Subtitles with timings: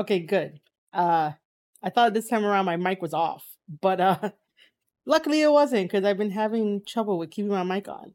[0.00, 0.60] Okay, good.
[0.94, 1.32] Uh,
[1.82, 3.44] I thought this time around my mic was off,
[3.82, 4.30] but uh,
[5.06, 8.14] luckily it wasn't because I've been having trouble with keeping my mic on.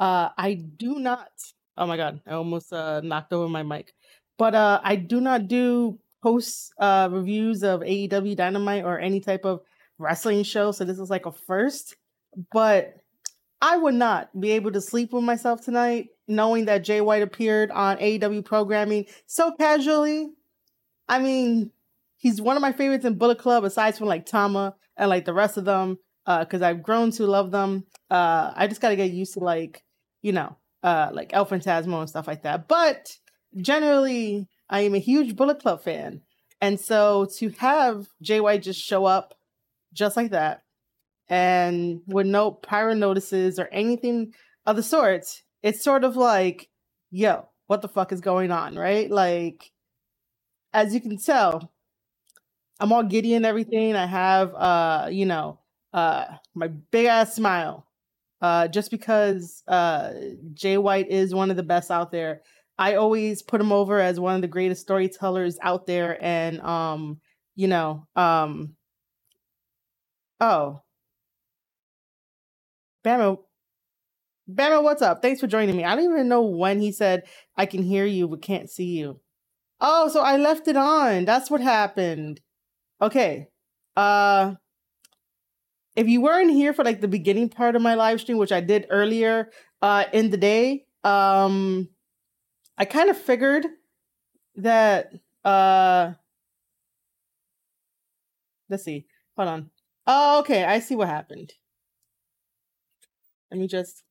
[0.00, 1.28] Uh, I do not.
[1.76, 3.92] Oh my god, I almost uh knocked over my mic.
[4.38, 9.44] But uh, I do not do post uh reviews of AEW Dynamite or any type
[9.44, 9.60] of
[9.98, 11.94] wrestling show, so this is like a first.
[12.52, 12.94] But
[13.60, 17.70] I would not be able to sleep with myself tonight, knowing that Jay White appeared
[17.70, 20.30] on AEW programming so casually.
[21.08, 21.70] I mean,
[22.16, 25.34] he's one of my favorites in Bullet Club, aside from like Tama and like the
[25.34, 27.84] rest of them, because uh, I've grown to love them.
[28.10, 29.84] Uh, I just got to get used to like,
[30.22, 32.68] you know, uh, like El Phantasmo and stuff like that.
[32.68, 33.16] But
[33.56, 36.22] generally, I am a huge Bullet Club fan,
[36.60, 39.34] and so to have JY just show up
[39.94, 40.62] just like that
[41.28, 44.32] and with no prior notices or anything
[44.66, 46.68] of the sort, it's sort of like,
[47.10, 49.10] yo, what the fuck is going on, right?
[49.10, 49.70] Like,
[50.72, 51.72] as you can tell,
[52.80, 53.96] I'm all giddy and everything.
[53.96, 55.58] I have, uh, you know,
[55.92, 57.86] uh, my big ass smile,
[58.40, 60.12] uh, just because uh,
[60.54, 62.42] Jay White is one of the best out there.
[62.78, 67.20] I always put him over as one of the greatest storytellers out there, and um,
[67.56, 68.76] you know, um,
[70.40, 70.82] oh,
[73.04, 73.38] Bama,
[74.50, 75.20] Bama, what's up?
[75.22, 75.84] Thanks for joining me.
[75.84, 77.24] I don't even know when he said
[77.56, 79.20] I can hear you but can't see you.
[79.80, 81.24] Oh, so I left it on.
[81.24, 82.40] That's what happened.
[83.00, 83.48] Okay.
[83.96, 84.54] Uh
[85.96, 88.60] if you weren't here for like the beginning part of my live stream, which I
[88.60, 89.50] did earlier
[89.82, 91.88] uh in the day, um
[92.76, 93.66] I kind of figured
[94.56, 95.12] that
[95.44, 96.12] uh
[98.68, 99.06] let's see.
[99.36, 99.70] Hold on.
[100.06, 101.52] Oh, okay, I see what happened.
[103.50, 104.04] Let me just.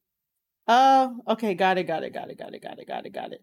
[0.68, 1.54] Oh, okay.
[1.54, 1.84] Got it.
[1.84, 2.14] Got it.
[2.14, 2.38] Got it.
[2.38, 2.62] Got it.
[2.62, 2.88] Got it.
[2.88, 3.14] Got it.
[3.14, 3.42] Got it.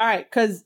[0.00, 0.64] All right, because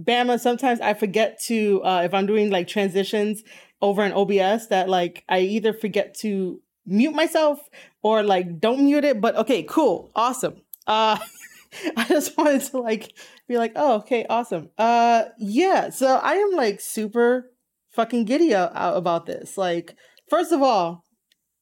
[0.00, 3.42] Bama, sometimes I forget to uh if I'm doing like transitions
[3.82, 7.60] over in OBS that like I either forget to mute myself
[8.02, 9.20] or like don't mute it.
[9.20, 10.62] But okay, cool, awesome.
[10.86, 11.18] Uh
[11.96, 13.14] I just wanted to like
[13.48, 14.70] be like, oh, okay, awesome.
[14.78, 17.50] Uh yeah, so I am like super
[17.92, 19.58] fucking giddy out about this.
[19.58, 19.94] Like,
[20.30, 21.04] first of all,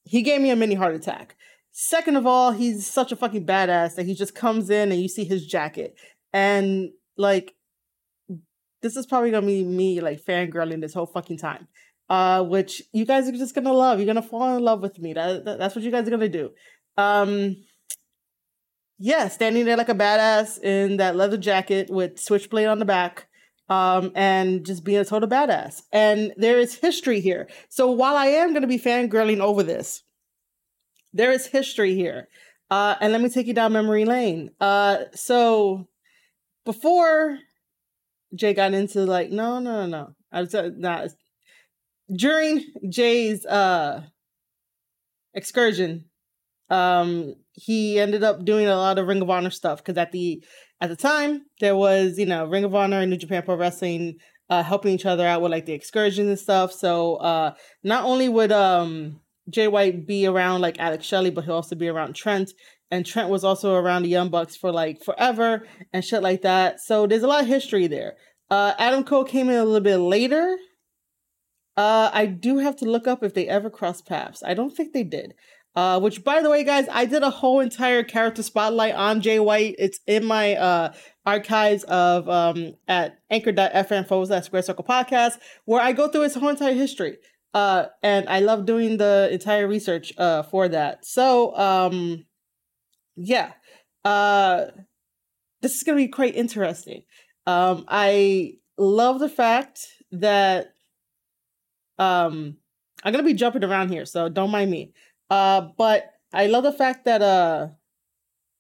[0.05, 1.37] he gave me a mini heart attack.
[1.73, 5.09] Second of all, he's such a fucking badass that he just comes in and you
[5.09, 5.95] see his jacket.
[6.33, 7.55] And like,
[8.83, 11.69] this is probably gonna be me like fangirling this whole fucking time.
[12.09, 13.99] Uh, which you guys are just gonna love.
[13.99, 15.13] You're gonna fall in love with me.
[15.13, 16.51] That, that that's what you guys are gonna do.
[16.97, 17.57] Um,
[18.99, 23.29] yeah, standing there like a badass in that leather jacket with switchblade on the back
[23.69, 25.83] um, and just being a total badass.
[25.93, 27.49] And there is history here.
[27.69, 30.03] So while I am to be fangirling over this,
[31.13, 32.29] there is history here.
[32.71, 34.51] Uh, and let me take you down memory lane.
[34.61, 35.89] Uh, so
[36.73, 37.39] before
[38.33, 40.15] Jay got into like, no, no, no, no.
[40.31, 41.09] I was uh, not
[42.15, 44.03] during Jay's uh
[45.35, 46.05] excursion.
[46.69, 50.45] Um, he ended up doing a lot of Ring of Honor stuff because at the
[50.81, 54.19] at the time, there was, you know, Ring of Honor and New Japan Pro Wrestling
[54.49, 56.73] uh, helping each other out with like the excursions and stuff.
[56.73, 59.21] So uh, not only would um,
[59.51, 62.53] Jay White be around like Alex Shelley, but he'll also be around Trent.
[62.91, 66.81] And Trent was also around the Young Bucks for like forever and shit like that.
[66.81, 68.17] So there's a lot of history there.
[68.51, 70.57] Uh, Adam Cole came in a little bit later.
[71.77, 74.43] Uh, I do have to look up if they ever crossed paths.
[74.45, 75.35] I don't think they did.
[75.77, 79.39] Uh, which by the way, guys, I did a whole entire character spotlight on Jay
[79.39, 79.77] White.
[79.79, 80.93] It's in my uh
[81.25, 85.35] archives of um at anchor.fm forward slash square circle podcast,
[85.65, 87.19] where I go through his whole entire history.
[87.55, 91.05] Uh and I love doing the entire research uh for that.
[91.07, 92.25] So um
[93.21, 93.53] yeah.
[94.05, 94.67] Uh
[95.63, 97.03] this is gonna be quite interesting.
[97.47, 99.81] Um I love the fact
[100.13, 100.73] that
[101.99, 102.57] um
[103.03, 104.93] I'm gonna be jumping around here, so don't mind me.
[105.29, 107.69] Uh, but I love the fact that uh,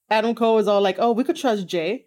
[0.08, 2.06] Adam Cole is all like, "Oh, we could trust Jay."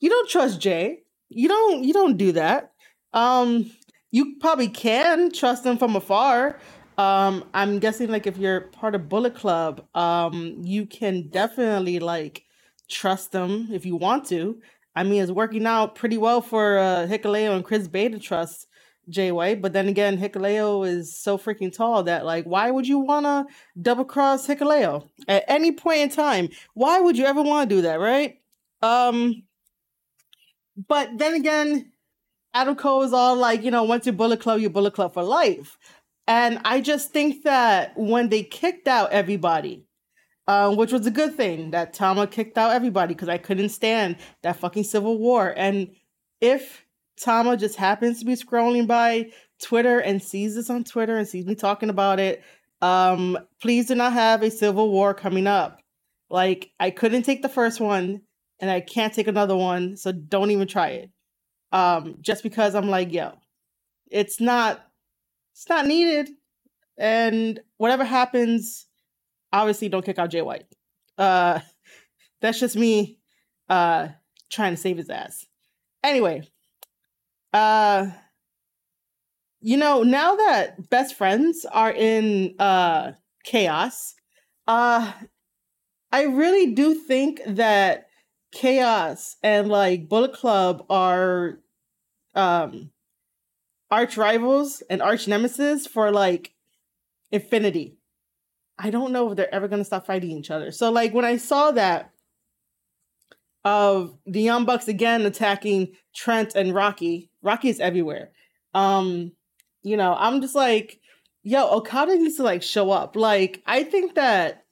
[0.00, 1.02] You don't trust Jay.
[1.28, 1.84] You don't.
[1.84, 2.72] You don't do that.
[3.12, 3.70] Um,
[4.10, 6.58] you probably can trust him from afar.
[7.00, 12.44] Um, I'm guessing like if you're part of Bullet Club, um, you can definitely like
[12.88, 14.60] trust them if you want to.
[14.94, 18.66] I mean, it's working out pretty well for uh, Hikuleo and Chris Bey to trust
[19.08, 19.62] Jay White.
[19.62, 23.46] But then again, Hikuleo is so freaking tall that like, why would you want to
[23.80, 26.50] double cross Hikuleo at any point in time?
[26.74, 28.42] Why would you ever want to do that, right?
[28.82, 29.44] Um,
[30.86, 31.92] but then again,
[32.52, 35.22] Adam Cole is all like, you know, once you Bullet Club, you Bullet Club for
[35.22, 35.78] life.
[36.26, 39.86] And I just think that when they kicked out everybody,
[40.46, 44.16] um, which was a good thing that Tama kicked out everybody because I couldn't stand
[44.42, 45.54] that fucking civil war.
[45.56, 45.94] And
[46.40, 46.84] if
[47.20, 49.30] Tama just happens to be scrolling by
[49.62, 52.42] Twitter and sees this on Twitter and sees me talking about it,
[52.80, 55.80] um, please do not have a civil war coming up.
[56.30, 58.22] Like I couldn't take the first one
[58.60, 61.10] and I can't take another one, so don't even try it.
[61.72, 63.32] Um, just because I'm like, yo,
[64.10, 64.84] it's not
[65.60, 66.30] it's not needed.
[66.96, 68.86] And whatever happens,
[69.52, 70.64] obviously don't kick out Jay White.
[71.18, 71.60] Uh,
[72.40, 73.18] that's just me
[73.68, 74.08] uh,
[74.50, 75.44] trying to save his ass.
[76.02, 76.48] Anyway,
[77.52, 78.06] uh,
[79.60, 83.12] you know, now that best friends are in uh,
[83.44, 84.14] chaos,
[84.66, 85.12] uh,
[86.10, 88.06] I really do think that
[88.50, 91.58] chaos and like Bullet Club are
[92.34, 92.90] um
[93.90, 96.52] arch rivals and arch nemesis for like
[97.30, 97.96] infinity.
[98.78, 100.70] I don't know if they're ever gonna stop fighting each other.
[100.70, 102.12] So like when I saw that
[103.64, 108.30] of the Young Bucks again attacking Trent and Rocky, Rocky is everywhere.
[108.72, 109.32] Um,
[109.82, 111.00] you know, I'm just like,
[111.42, 113.16] yo, Okada needs to like show up.
[113.16, 114.64] Like, I think that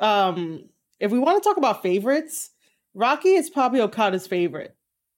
[0.00, 0.68] um
[1.00, 2.50] if we want to talk about favorites,
[2.94, 4.74] Rocky is probably Okada's favorite.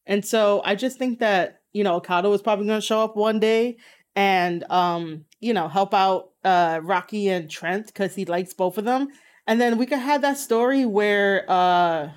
[0.07, 3.41] And so I just think that, you know, Okada was probably gonna show up one
[3.41, 3.77] day
[4.17, 8.85] and um, you know, help out uh Rocky and Trent because he likes both of
[8.85, 9.09] them.
[9.47, 12.11] And then we could have that story where uh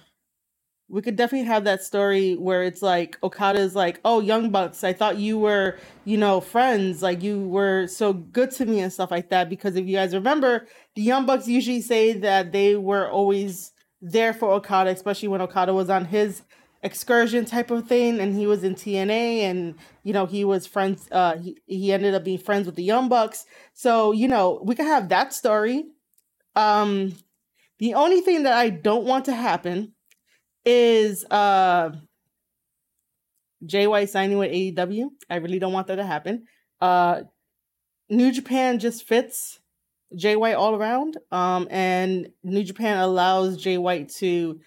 [0.89, 4.93] we could definitely have that story where it's like Okada's like, "Oh, Young Bucks, I
[4.93, 7.01] thought you were, you know, friends.
[7.01, 10.13] Like you were so good to me and stuff like that." Because if you guys
[10.13, 13.71] remember, the Young Bucks usually say that they were always
[14.01, 16.43] there for Okada, especially when Okada was on his
[16.83, 21.07] excursion type of thing and he was in TNA and you know he was friends
[21.11, 23.45] uh he, he ended up being friends with the Young Bucks.
[23.73, 25.85] So, you know, we could have that story.
[26.55, 27.15] Um
[27.79, 29.93] the only thing that I don't want to happen
[30.65, 31.91] is uh
[33.65, 35.07] Jay White signing with AEW.
[35.29, 36.47] I really don't want that to happen.
[36.81, 37.21] Uh
[38.09, 39.59] New Japan just fits
[40.13, 41.15] Jay White all around.
[41.31, 44.59] Um and New Japan allows Jay White to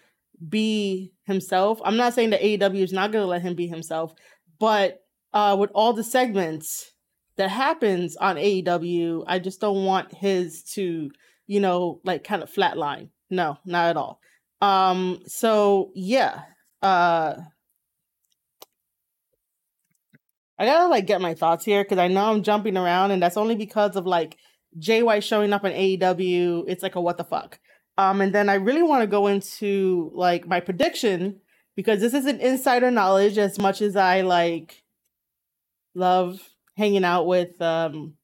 [0.49, 1.81] be himself.
[1.85, 4.15] I'm not saying that AEW is not gonna let him be himself,
[4.59, 5.01] but
[5.33, 6.93] uh with all the segments
[7.37, 11.11] that happens on AEW, I just don't want his to,
[11.47, 13.11] you know, like kind of flatline.
[13.29, 14.21] No, not at all.
[14.63, 16.43] Um, so yeah.
[16.83, 17.35] Uh
[20.59, 23.37] I gotta like get my thoughts here because I know I'm jumping around, and that's
[23.37, 24.39] only because of like
[24.89, 26.65] White showing up in AEW.
[26.67, 27.59] It's like a what the fuck.
[27.99, 31.41] Um, and then I really want to go into like my prediction
[31.77, 34.83] because this is an insider knowledge as much as I like
[35.95, 36.41] love
[36.77, 38.15] hanging out with um,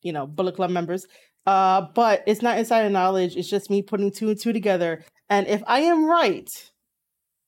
[0.00, 1.06] you know, Bullet Club members.
[1.44, 5.48] Uh, but it's not insider knowledge, it's just me putting two and two together and
[5.48, 6.50] if I am right,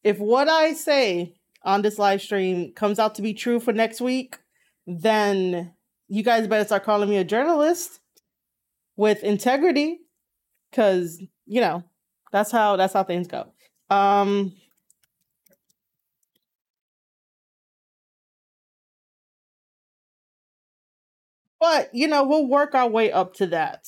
[0.03, 1.35] if what I say
[1.65, 4.39] on this live stream comes out to be true for next week,
[4.87, 5.75] then
[6.09, 8.01] you guys better start calling me a journalist
[8.97, 9.99] with integrity
[10.73, 11.85] cuz you know,
[12.33, 13.53] that's how that's how things go.
[13.91, 14.55] Um
[21.61, 23.87] But, you know, we'll work our way up to that.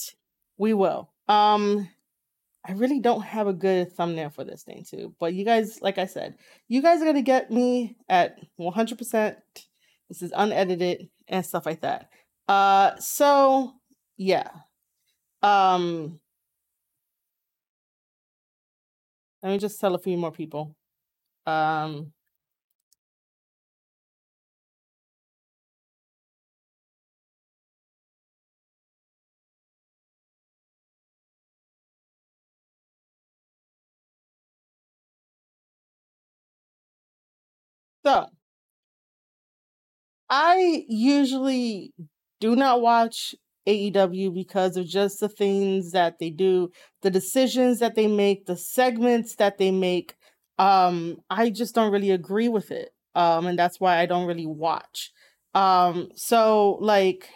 [0.58, 1.10] We will.
[1.28, 1.88] Um
[2.68, 5.14] I really don't have a good thumbnail for this thing too.
[5.20, 6.36] But you guys, like I said,
[6.68, 9.38] you guys are gonna get me at 100%.
[10.08, 12.10] This is unedited and stuff like that.
[12.48, 13.75] Uh, so
[14.16, 14.50] yeah.
[15.42, 16.20] Um,
[19.46, 20.74] let me just tell a few more people.
[21.46, 22.12] Um,
[38.04, 38.30] So,
[40.28, 41.92] I usually
[42.40, 43.34] do not watch
[43.66, 46.70] AEW because of just the things that they do,
[47.02, 50.14] the decisions that they make, the segments that they make.
[50.58, 52.90] Um, I just don't really agree with it.
[53.14, 55.11] Um, and that's why I don't really watch.
[55.54, 57.30] Um, so like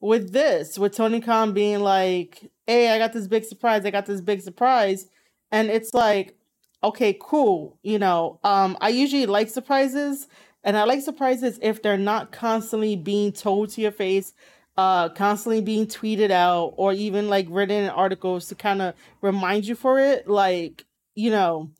[0.00, 4.06] with this, with Tony Khan being like, hey, I got this big surprise, I got
[4.06, 5.06] this big surprise.
[5.50, 6.36] And it's like,
[6.82, 7.78] okay, cool.
[7.82, 10.28] You know, um, I usually like surprises,
[10.62, 14.34] and I like surprises if they're not constantly being told to your face,
[14.76, 19.66] uh, constantly being tweeted out, or even like written in articles to kind of remind
[19.66, 20.28] you for it.
[20.28, 21.70] Like, you know,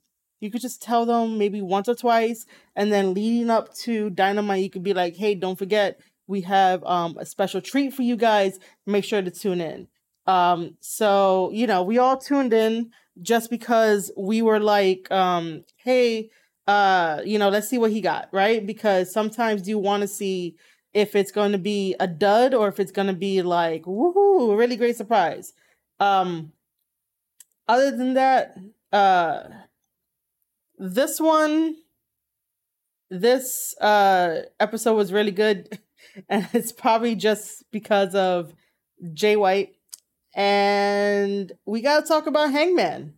[0.41, 2.47] you could just tell them maybe once or twice,
[2.77, 6.83] and then leading up to Dynamite, you could be like, hey, don't forget, we have
[6.85, 8.59] um a special treat for you guys.
[8.87, 9.89] Make sure to tune in.
[10.27, 12.91] Um, so you know, we all tuned in
[13.23, 16.31] just because we were like, um, hey,
[16.67, 18.67] uh, you know, let's see what he got, right?
[18.67, 20.57] Because sometimes you want to see
[20.95, 24.53] if it's going to be a dud or if it's going to be like, woohoo,
[24.53, 25.53] a really great surprise.
[26.01, 26.53] Um,
[27.69, 28.57] other than that,
[28.93, 29.43] uh,
[30.79, 31.77] this one,
[33.11, 35.79] this uh episode was really good,
[36.29, 38.55] and it's probably just because of
[39.13, 39.75] Jay White.
[40.35, 43.15] And we got to talk about Hangman.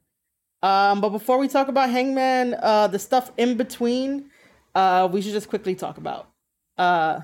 [0.63, 4.31] Um, but before we talk about Hangman, uh, the stuff in between,
[4.75, 6.29] uh, we should just quickly talk about.
[6.77, 7.21] Uh,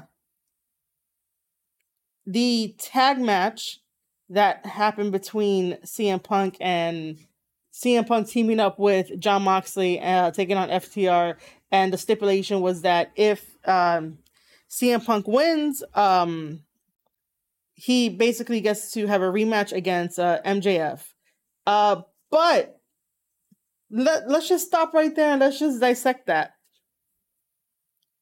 [2.26, 3.80] the tag match
[4.28, 7.18] that happened between CM Punk and
[7.72, 11.36] CM Punk teaming up with Jon Moxley, uh, taking on FTR,
[11.70, 14.18] and the stipulation was that if um,
[14.70, 16.60] CM Punk wins, um,
[17.74, 21.00] he basically gets to have a rematch against uh, MJF.
[21.66, 22.78] Uh, but
[23.90, 26.54] let, let's just stop right there and let's just dissect that.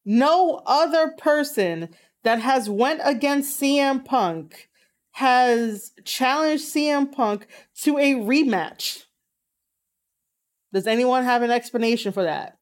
[0.04, 1.90] No other person
[2.24, 4.68] that has went against CM Punk
[5.12, 7.46] has challenged CM Punk
[7.82, 9.04] to a rematch.
[10.72, 12.58] Does anyone have an explanation for that?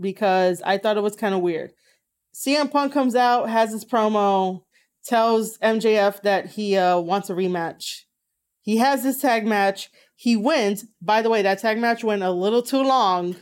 [0.00, 1.72] Because I thought it was kind of weird.
[2.34, 4.62] CM Punk comes out, has his promo,
[5.04, 8.02] tells MJF that he uh, wants a rematch.
[8.60, 9.90] He has his tag match.
[10.14, 10.84] He wins.
[11.00, 13.36] By the way, that tag match went a little too long.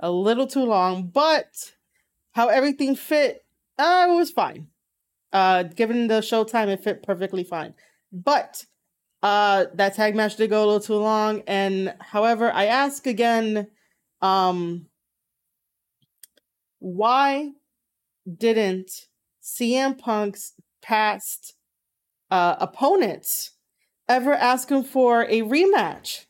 [0.00, 1.72] A little too long, but
[2.32, 3.44] how everything fit,
[3.78, 4.68] uh, it was fine.
[5.32, 7.74] Uh, given the show time, it fit perfectly fine.
[8.12, 8.64] But
[9.22, 11.42] uh, that tag match did go a little too long.
[11.46, 13.68] And however, I ask again,
[14.22, 14.86] um,
[16.78, 17.52] why
[18.36, 19.08] didn't
[19.42, 21.54] CM Punk's past
[22.30, 23.52] uh, opponents
[24.08, 26.26] ever ask him for a rematch?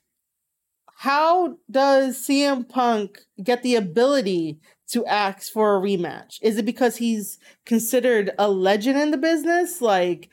[0.99, 6.39] How does CM Punk get the ability to ask for a rematch?
[6.43, 9.81] Is it because he's considered a legend in the business?
[9.81, 10.29] Like,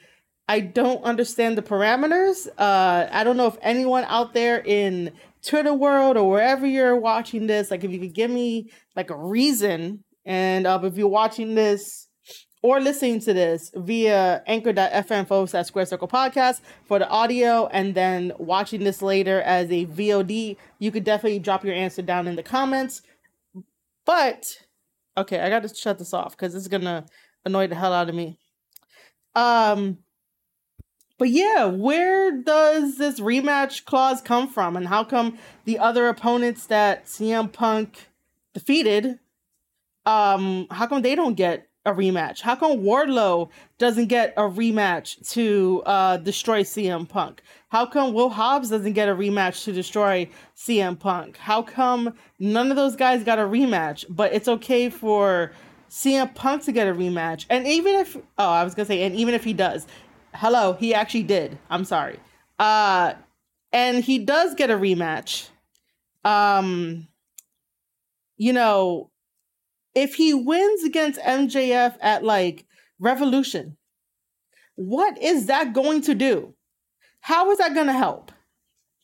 [0.48, 2.48] I don't understand the parameters.
[2.58, 5.12] Uh, I don't know if anyone out there in
[5.46, 9.18] Twitter world or wherever you're watching this, like if you could give me like a
[9.18, 12.08] reason, and uh, if you're watching this
[12.64, 17.94] or listening to this via anchor.fm forward slash square circle podcast for the audio and
[17.94, 22.36] then watching this later as a VOD, you could definitely drop your answer down in
[22.36, 23.04] the comments.
[24.06, 24.46] But
[25.18, 27.06] okay, I gotta shut this off because it's gonna
[27.46, 28.38] annoy the hell out of me.
[29.36, 30.00] Um
[31.18, 34.76] but yeah, where does this rematch clause come from?
[34.76, 38.10] And how come the other opponents that CM Punk
[38.54, 39.20] defeated,
[40.06, 42.42] um, how come they don't get a rematch?
[42.42, 47.42] How come Wardlow doesn't get a rematch to uh, destroy CM Punk?
[47.70, 51.38] How come Will Hobbs doesn't get a rematch to destroy CM Punk?
[51.38, 55.52] How come none of those guys got a rematch, but it's okay for
[55.90, 57.46] CM Punk to get a rematch?
[57.50, 59.86] And even if, oh, I was gonna say, and even if he does,
[60.34, 61.58] hello, he actually did.
[61.70, 62.20] I'm sorry.
[62.58, 63.14] Uh,
[63.72, 65.50] and he does get a rematch.
[66.24, 67.08] Um,
[68.38, 69.12] you know,
[69.96, 72.66] if he wins against MJF at like
[73.00, 73.78] Revolution,
[74.76, 76.54] what is that going to do?
[77.22, 78.32] How is that going to help?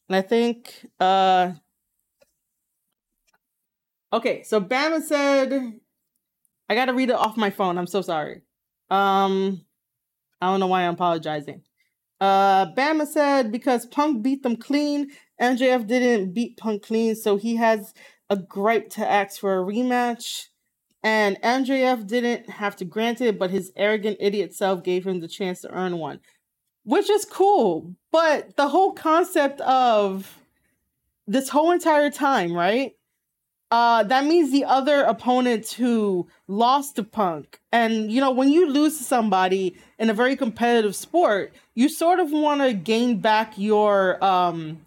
[0.10, 1.54] And I think, uh,
[4.12, 5.74] okay, so Bama said,
[6.70, 7.78] I got to read it off my phone.
[7.78, 8.42] I'm so sorry.
[8.90, 9.66] Um,
[10.42, 11.64] I don't know why I'm apologizing.
[12.20, 15.10] Uh, Bama said because Punk beat them clean,
[15.42, 17.94] MJF didn't beat Punk clean, so he has
[18.30, 20.50] a gripe to ask for a rematch.
[21.04, 25.28] And MJF didn't have to grant it, but his arrogant idiot self gave him the
[25.28, 26.20] chance to earn one,
[26.84, 27.96] which is cool.
[28.12, 30.38] But the whole concept of
[31.28, 32.94] this whole entire time, right?
[33.72, 37.60] uh, that means the other opponents who lost to Punk.
[37.72, 42.20] And, you know, when you lose to somebody in a very competitive sport, you sort
[42.20, 44.82] of want to gain back your, um,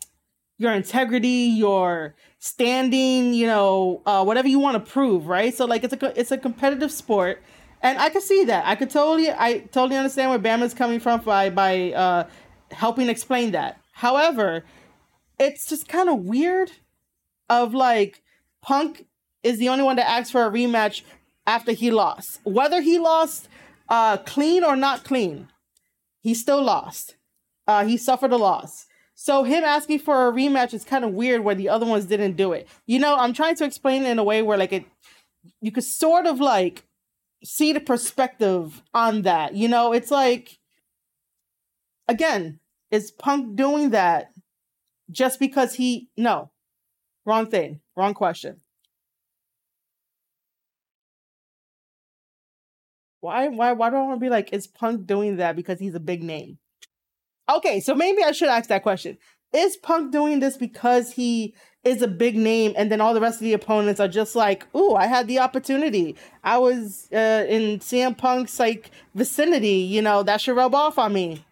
[0.58, 2.14] your integrity, your
[2.44, 5.54] standing, you know, uh, whatever you want to prove, right?
[5.54, 7.42] So like it's a it's a competitive sport,
[7.80, 8.66] and I could see that.
[8.66, 12.28] I could totally I totally understand where Bama's coming from by by uh,
[12.70, 13.80] helping explain that.
[13.92, 14.62] However,
[15.38, 16.70] it's just kind of weird,
[17.48, 18.22] of like
[18.60, 19.06] Punk
[19.42, 21.00] is the only one that ask for a rematch
[21.46, 22.40] after he lost.
[22.44, 23.48] Whether he lost
[23.88, 25.48] uh, clean or not clean,
[26.20, 27.16] he still lost.
[27.66, 28.86] Uh, he suffered a loss.
[29.24, 32.36] So him asking for a rematch is kind of weird where the other ones didn't
[32.36, 32.68] do it.
[32.84, 34.84] You know, I'm trying to explain it in a way where like it
[35.62, 36.84] you could sort of like
[37.42, 39.54] see the perspective on that.
[39.54, 40.58] You know, it's like
[42.06, 44.30] again, is Punk doing that
[45.10, 46.50] just because he no.
[47.24, 47.80] Wrong thing.
[47.96, 48.60] Wrong question.
[53.20, 55.94] Why why why do I want to be like is Punk doing that because he's
[55.94, 56.58] a big name?
[57.48, 59.18] Okay, so maybe I should ask that question.
[59.52, 63.36] Is Punk doing this because he is a big name and then all the rest
[63.36, 66.16] of the opponents are just like, "Ooh, I had the opportunity.
[66.42, 71.12] I was uh, in CM Punk's like vicinity, you know, that should rub off on
[71.12, 71.44] me."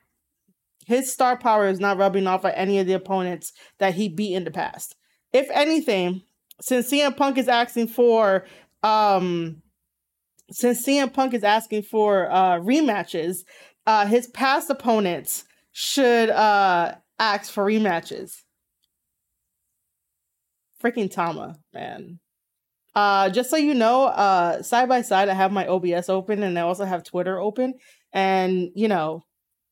[0.86, 4.34] His star power is not rubbing off on any of the opponents that he beat
[4.34, 4.96] in the past.
[5.32, 6.22] If anything,
[6.60, 8.46] since CM Punk is asking for
[8.82, 9.62] um
[10.50, 13.44] since CM Punk is asking for uh rematches,
[13.86, 18.42] uh his past opponents should uh ask for rematches.
[20.82, 22.18] Freaking Tama, man.
[22.94, 26.58] Uh just so you know, uh side by side I have my OBS open and
[26.58, 27.74] I also have Twitter open
[28.12, 29.24] and you know,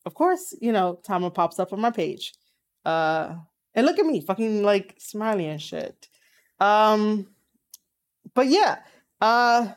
[0.06, 2.32] of course, you know, Tama pops up on my page.
[2.84, 3.34] Uh
[3.74, 6.08] and look at me, fucking like smiling and shit.
[6.58, 7.26] Um
[8.34, 8.78] but yeah,
[9.20, 9.72] uh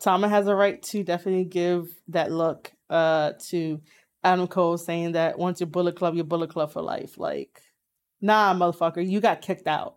[0.00, 3.80] Tama has a right to definitely give that look uh to
[4.22, 7.18] Adam Cole saying that once you're Bullet Club, you're Bullet Club for life.
[7.18, 7.62] Like,
[8.20, 9.96] nah, motherfucker, you got kicked out.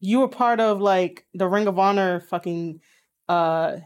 [0.00, 2.80] You were part of like the Ring of Honor fucking
[3.28, 3.76] uh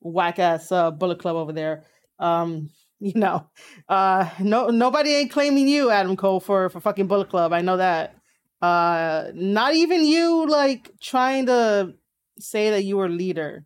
[0.00, 1.84] whack ass uh, Bullet Club over there.
[2.18, 3.48] Um, you know,
[3.88, 7.52] uh, no nobody ain't claiming you, Adam Cole, for for fucking Bullet Club.
[7.52, 8.16] I know that.
[8.60, 11.94] Uh, not even you, like trying to
[12.40, 13.64] say that you were leader.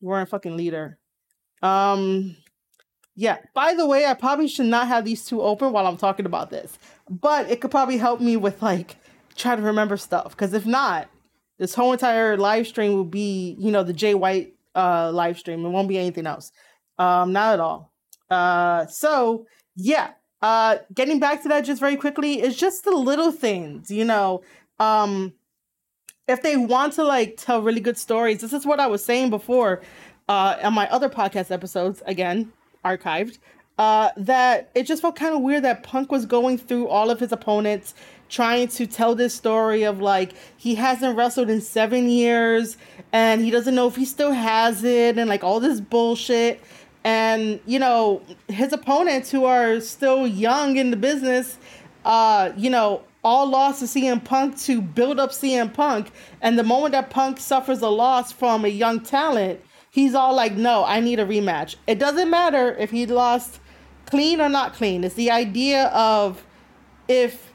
[0.00, 0.98] You weren't fucking leader.
[1.60, 2.36] Um,
[3.18, 3.38] yeah.
[3.52, 6.50] By the way, I probably should not have these two open while I'm talking about
[6.50, 6.78] this,
[7.10, 8.94] but it could probably help me with like
[9.34, 10.30] try to remember stuff.
[10.30, 11.08] Because if not,
[11.58, 15.66] this whole entire live stream will be, you know, the Jay White uh live stream.
[15.66, 16.52] It won't be anything else.
[16.96, 17.92] Um, not at all.
[18.30, 20.12] Uh, so yeah.
[20.40, 24.42] Uh, getting back to that just very quickly, it's just the little things, you know.
[24.78, 25.32] Um,
[26.28, 29.30] if they want to like tell really good stories, this is what I was saying
[29.30, 29.82] before
[30.28, 32.00] uh, on my other podcast episodes.
[32.06, 32.52] Again,
[32.96, 33.38] archived,
[33.78, 37.20] uh, that it just felt kind of weird that Punk was going through all of
[37.20, 37.94] his opponents,
[38.28, 42.76] trying to tell this story of like he hasn't wrestled in seven years
[43.12, 46.60] and he doesn't know if he still has it and like all this bullshit.
[47.04, 51.56] And you know his opponents who are still young in the business,
[52.04, 56.10] uh, you know, all lost to CM Punk to build up CM Punk.
[56.40, 59.60] And the moment that Punk suffers a loss from a young talent,
[59.98, 61.74] he's all like, no, I need a rematch.
[61.88, 63.58] It doesn't matter if he lost
[64.06, 65.02] clean or not clean.
[65.02, 66.46] It's the idea of
[67.08, 67.52] if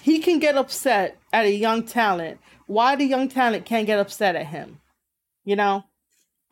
[0.00, 4.36] he can get upset at a young talent, why the young talent can't get upset
[4.36, 4.80] at him?
[5.44, 5.82] You know?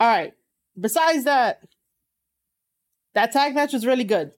[0.01, 0.35] All right.
[0.79, 1.63] Besides that,
[3.15, 4.33] that tag match was really good.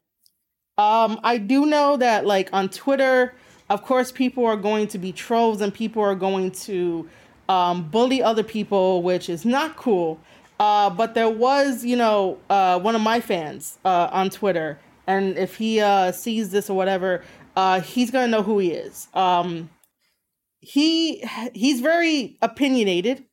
[0.77, 3.35] Um, I do know that like on Twitter,
[3.71, 7.09] of course, people are going to be trolls and people are going to
[7.49, 10.21] um, bully other people, which is not cool.
[10.61, 15.39] Uh, but there was, you know, uh, one of my fans uh, on Twitter, and
[15.39, 17.23] if he uh, sees this or whatever,
[17.57, 19.07] uh, he's gonna know who he is.
[19.15, 19.71] Um,
[20.61, 23.25] he he's very opinionated,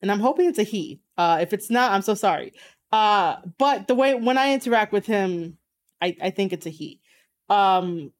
[0.00, 1.02] and I'm hoping it's a he.
[1.18, 2.54] Uh, if it's not, I'm so sorry.
[2.90, 5.58] but the way when I interact with him,
[6.00, 7.00] I, I think it's a he.
[7.50, 8.12] Um,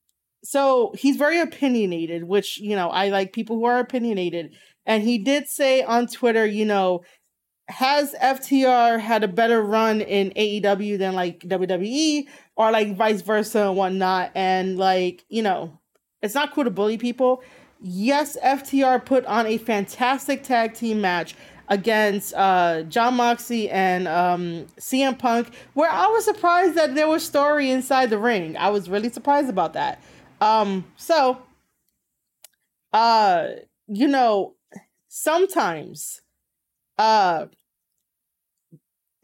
[0.43, 4.55] so he's very opinionated, which you know I like people who are opinionated
[4.87, 7.03] and he did say on Twitter, you know,
[7.69, 13.69] has FTR had a better run in AEW than like WWE or like vice versa
[13.69, 14.33] and whatnot?
[14.35, 15.79] And like, you know,
[16.23, 17.43] it's not cool to bully people.
[17.81, 21.35] Yes, FTR put on a fantastic tag team match
[21.69, 27.25] against uh, Jon Moxley and um, CM Punk, where I was surprised that there was
[27.25, 28.57] story inside the ring.
[28.57, 30.03] I was really surprised about that.
[30.41, 31.41] Um, so,
[32.93, 33.47] uh,
[33.87, 34.55] you know,
[35.13, 36.21] sometimes
[36.97, 37.47] uh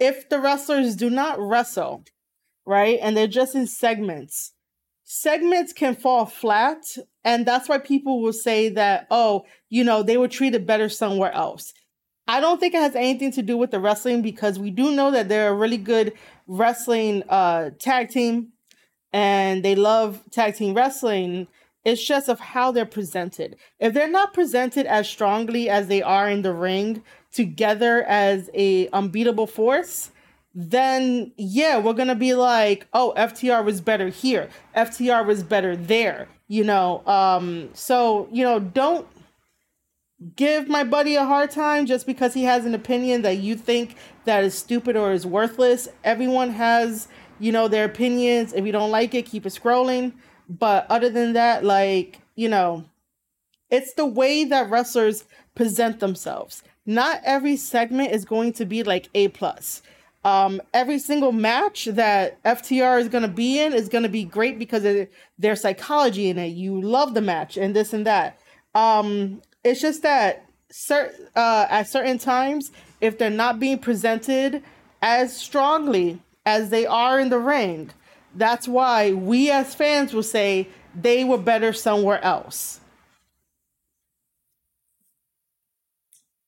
[0.01, 2.05] if the wrestlers do not wrestle
[2.67, 4.53] right and they're just in segments
[5.05, 6.83] segments can fall flat
[7.23, 11.33] and that's why people will say that oh you know they were treated better somewhere
[11.33, 11.73] else.
[12.29, 15.13] I don't think it has anything to do with the wrestling because we do know
[15.13, 16.13] that they're a really good
[16.49, 18.49] wrestling uh tag team
[19.13, 21.47] and they love tag team wrestling
[21.87, 23.57] it's just of how they're presented.
[23.79, 28.89] If they're not presented as strongly as they are in the ring together as a
[28.89, 30.11] unbeatable force,
[30.53, 36.27] then yeah, we're gonna be like, oh, FTR was better here, FTR was better there,
[36.49, 37.07] you know.
[37.07, 39.07] Um, so you know, don't
[40.35, 43.95] give my buddy a hard time just because he has an opinion that you think
[44.25, 45.89] that is stupid or is worthless.
[46.03, 47.07] Everyone has,
[47.39, 48.53] you know, their opinions.
[48.53, 50.15] If you don't like it, keep it scrolling.
[50.49, 52.85] But other than that, like, you know,
[53.71, 56.63] it's the way that wrestlers present themselves.
[56.85, 59.83] Not every segment is going to be like A plus.
[60.25, 64.25] Um, every single match that FTR is going to be in is going to be
[64.25, 65.07] great because of
[65.39, 66.49] their psychology in it.
[66.49, 68.39] You love the match and this and that.
[68.75, 74.63] Um, it's just that cert- uh, at certain times, if they're not being presented
[75.01, 77.91] as strongly as they are in the ring,
[78.37, 82.81] that's why we as fans will say they were better somewhere else.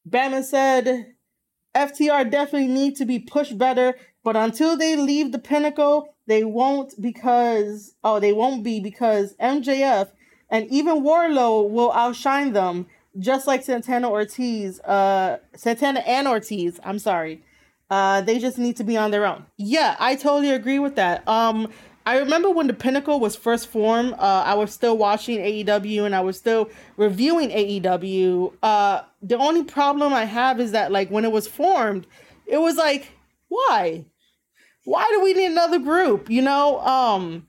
[0.05, 1.14] Bannon said
[1.74, 6.94] FTR definitely need to be pushed better, but until they leave the pinnacle, they won't
[7.01, 10.11] because oh they won't be because MJF
[10.51, 12.87] and even Wardlow will outshine them,
[13.18, 16.81] just like Santana Ortiz, uh Santana and Ortiz.
[16.85, 17.42] I'm sorry.
[17.90, 19.46] Uh, they just need to be on their own.
[19.57, 21.27] Yeah, I totally agree with that.
[21.27, 21.72] Um,
[22.05, 26.14] I remember when the Pinnacle was first formed, uh, I was still watching AEW and
[26.14, 28.55] I was still reviewing AEW.
[28.62, 32.07] Uh, the only problem I have is that, like, when it was formed,
[32.46, 33.12] it was like,
[33.48, 34.07] why?
[34.85, 36.31] Why do we need another group?
[36.31, 37.48] You know, um,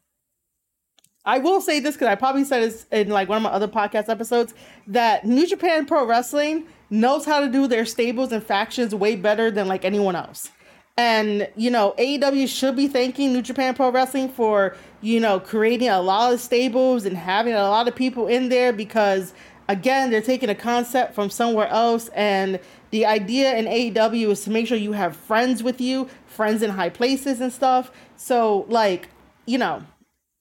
[1.24, 3.68] I will say this because I probably said this in like one of my other
[3.68, 4.54] podcast episodes
[4.88, 9.52] that New Japan Pro Wrestling knows how to do their stables and factions way better
[9.52, 10.52] than like anyone else.
[10.98, 15.88] And, you know, AEW should be thanking New Japan Pro Wrestling for, you know, creating
[15.88, 19.34] a lot of stables and having a lot of people in there because,
[19.70, 22.10] again, they're taking a concept from somewhere else.
[22.10, 22.60] And
[22.92, 26.72] the idea in AEW is to make sure you have friends with you, friends in
[26.72, 27.92] high places and stuff.
[28.18, 29.08] So, like,
[29.46, 29.84] you know,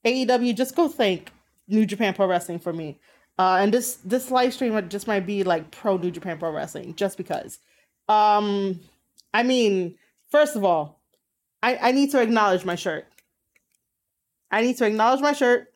[0.05, 1.31] AEW, just go thank
[1.69, 2.99] New Japan Pro Wrestling for me.
[3.39, 6.95] Uh, and this this live stream just might be like pro New Japan Pro Wrestling,
[6.95, 7.59] just because.
[8.09, 8.81] Um,
[9.35, 9.97] I mean,
[10.31, 11.01] First of all,
[11.63, 13.07] I, I need to acknowledge my shirt.
[14.51, 15.69] I need to acknowledge my shirt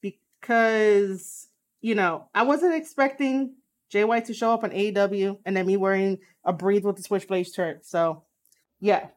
[0.00, 1.48] because,
[1.80, 3.54] you know, I wasn't expecting
[3.90, 7.02] Jay White to show up on AEW and then me wearing a Breathe with the
[7.02, 7.84] Switchblade shirt.
[7.84, 8.22] So,
[8.80, 9.08] yeah.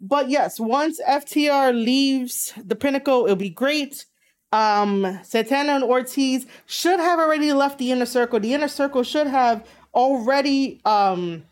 [0.00, 4.06] But yes, once FTR leaves the pinnacle, it'll be great.
[4.54, 8.38] Um, Santana and Ortiz should have already left the inner circle.
[8.38, 11.44] The inner circle should have already um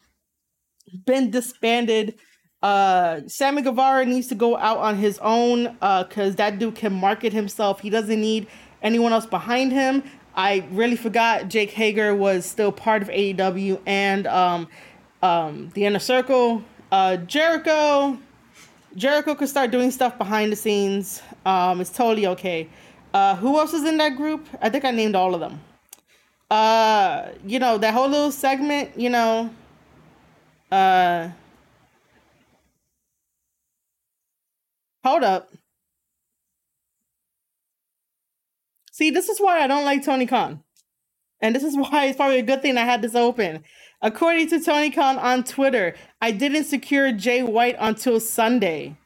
[1.05, 2.15] been disbanded.
[2.63, 6.93] Uh, Sammy Guevara needs to go out on his own because uh, that dude can
[6.93, 7.81] market himself.
[7.81, 8.47] He doesn't need
[8.83, 10.05] anyone else behind him.
[10.37, 14.69] I really forgot Jake Hager was still part of AEW and um,
[15.23, 16.63] um, the Inner Circle.
[16.93, 18.17] Uh, Jericho,
[18.95, 21.21] Jericho could start doing stuff behind the scenes.
[21.45, 22.69] Um, it's totally okay.
[23.13, 24.47] Uh, who else is in that group?
[24.61, 25.61] I think I named all of them.
[26.51, 28.99] Uh, you know that whole little segment.
[28.99, 29.51] You know,
[30.71, 31.29] uh,
[35.05, 35.51] hold up.
[38.93, 40.63] See, this is why I don't like Tony Khan.
[41.41, 43.65] And this is why it's probably a good thing I had this open.
[44.01, 48.97] According to Tony Khan on Twitter, I didn't secure Jay White until Sunday.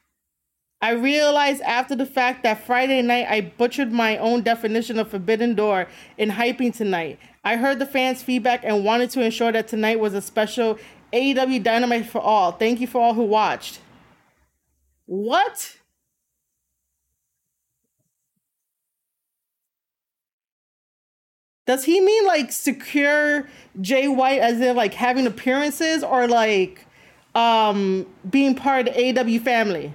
[0.82, 5.54] I realized after the fact that Friday night I butchered my own definition of Forbidden
[5.54, 7.18] Door in hyping tonight.
[7.44, 10.78] I heard the fans' feedback and wanted to ensure that tonight was a special
[11.12, 12.52] AEW Dynamite for all.
[12.52, 13.80] Thank you for all who watched.
[15.06, 15.76] What?
[21.66, 23.48] Does he mean like secure
[23.80, 26.86] Jay White as in like having appearances or like
[27.34, 29.94] um being part of the AEW family?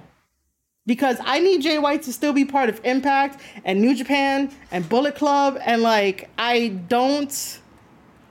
[0.84, 4.88] Because I need Jay White to still be part of Impact and New Japan and
[4.88, 7.60] Bullet Club and like I don't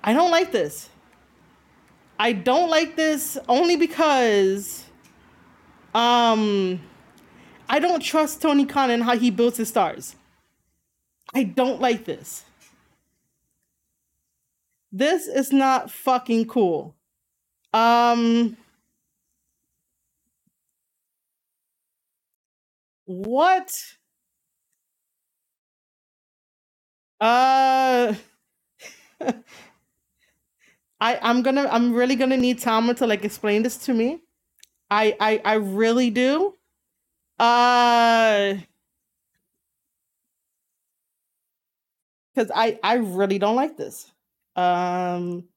[0.04, 0.90] I don't like this.
[2.20, 4.84] I don't like this only because
[5.96, 6.82] um
[7.70, 10.16] I don't trust Tony Khan and how he builds his stars.
[11.34, 12.44] I don't like this.
[14.92, 16.96] This is not fucking cool.
[17.74, 18.58] Um
[23.12, 23.70] What?
[27.20, 28.14] Uh
[31.00, 34.22] I I'm gonna I'm really gonna need Tama to like explain this to me.
[34.92, 36.56] I I I really do.
[37.40, 38.56] Uh
[42.36, 44.12] cuz I I really don't like this.
[44.56, 45.48] Um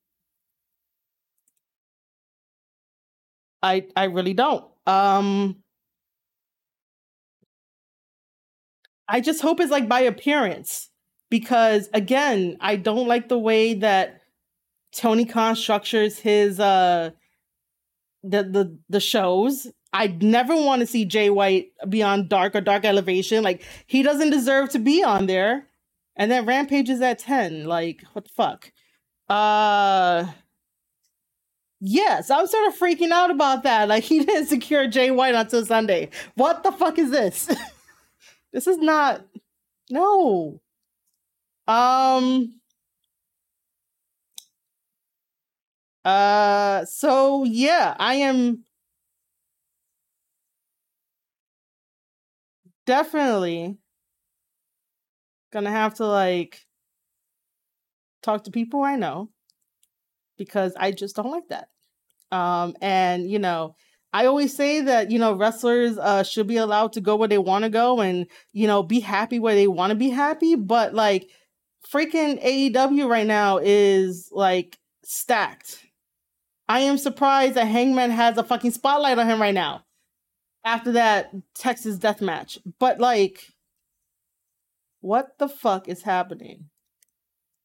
[3.63, 4.65] I I really don't.
[4.87, 5.64] Um
[9.09, 10.91] I just hope it's like by appearance
[11.31, 14.21] because again, I don't like the way that
[14.95, 17.11] Tony Khan structures his uh
[18.23, 19.67] the the the shows.
[19.93, 23.45] I never want to see Jay White beyond Dark or Dark Elevation.
[23.45, 25.67] Like he doesn't deserve to be on there.
[26.17, 27.65] And then Rampage is at 10.
[27.65, 28.73] Like, what the fuck?
[29.29, 30.27] Uh
[31.87, 33.89] Yes, I'm sort of freaking out about that.
[33.89, 36.11] Like he didn't secure Jay White until Sunday.
[36.35, 37.51] What the fuck is this?
[38.55, 39.27] this is not
[39.91, 40.61] no.
[41.69, 42.61] Um
[46.05, 48.65] uh so yeah, I am
[52.87, 53.79] definitely
[55.53, 56.67] gonna have to like
[58.23, 59.31] talk to people I know
[60.37, 61.69] because I just don't like that.
[62.33, 63.77] Um, and you know,
[64.15, 67.37] I always say that you know wrestlers uh, should be allowed to go where they
[67.37, 70.55] want to go and you know be happy where they want to be happy.
[70.55, 71.29] But like,
[71.93, 75.85] freaking AEW right now is like stacked.
[76.69, 79.85] I am surprised that Hangman has a fucking spotlight on him right now
[80.65, 82.57] after that Texas death match.
[82.79, 83.53] But like,
[85.01, 86.67] what the fuck is happening?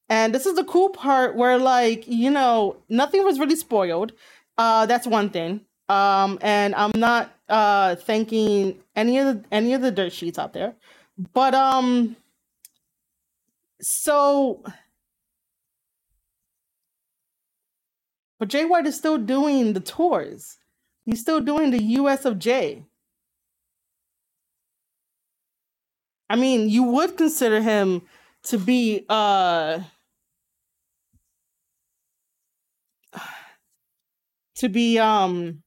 [0.08, 4.14] And this is the cool part where like, you know, nothing was really spoiled.
[4.58, 5.60] Uh that's one thing.
[5.90, 10.52] Um and I'm not uh thanking any of the any of the dirt sheets out
[10.52, 10.74] there.
[11.32, 12.16] But um
[13.80, 14.62] so
[18.38, 20.58] but Jay White is still doing the tours.
[21.04, 22.84] He's still doing the US of J.
[26.28, 28.02] I mean, you would consider him
[28.44, 29.80] to be uh
[34.54, 35.64] to be um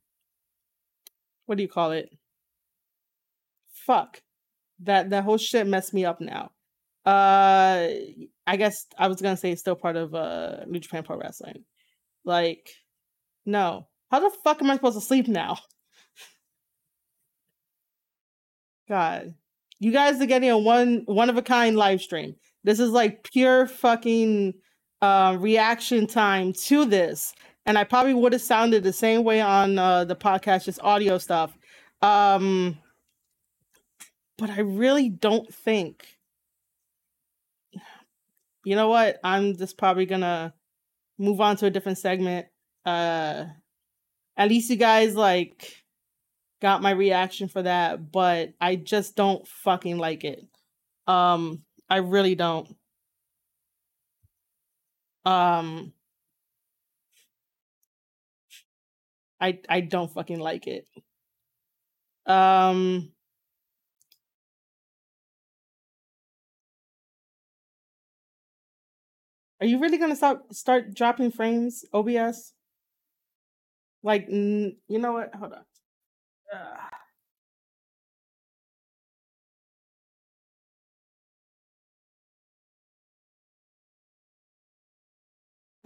[1.54, 2.10] what do you call it?
[3.86, 4.24] Fuck.
[4.80, 6.50] That that whole shit messed me up now.
[7.06, 7.89] Uh
[8.48, 11.63] I guess I was gonna say it's still part of uh New Japan Pro Wrestling.
[12.26, 12.72] Like,
[13.46, 13.88] no.
[14.10, 15.60] How the fuck am I supposed to sleep now?
[18.89, 19.36] God.
[19.80, 22.34] You guys are getting a one one of a kind live stream.
[22.63, 24.56] This is like pure fucking
[25.04, 29.78] uh, reaction time to this and I probably would have sounded the same way on
[29.78, 31.58] uh, the podcast, just audio stuff.
[32.02, 32.78] Um,
[34.38, 36.06] but I really don't think.
[38.65, 39.19] You know what?
[39.23, 40.54] I'm just probably gonna
[41.17, 42.47] move on to a different segment.
[42.86, 43.45] Uh,
[44.38, 45.84] at least you guys like
[46.62, 50.45] got my reaction for that, but I just don't fucking like it.
[51.08, 52.73] Um, I really don't.
[55.26, 55.93] Um,
[59.43, 60.88] I I don't fucking like it.
[62.25, 63.13] Um
[69.60, 72.53] Are you really gonna stop start dropping frames, OBS?
[74.03, 75.34] Like, n- you know what?
[75.36, 75.65] Hold on.
[76.53, 76.93] Ugh.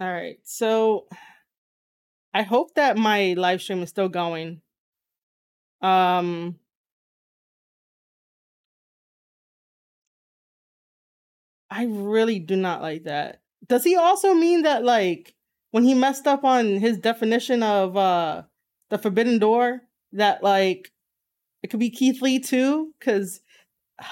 [0.00, 1.08] All right, so
[2.34, 4.60] I hope that my live stream is still going.
[5.80, 6.58] Um
[11.70, 13.40] I really do not like that.
[13.66, 15.34] Does he also mean that like
[15.70, 18.42] when he messed up on his definition of uh
[18.90, 20.92] the forbidden door that like
[21.62, 23.40] it could be Keith Lee too cuz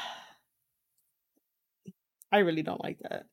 [2.33, 3.27] I really don't like that.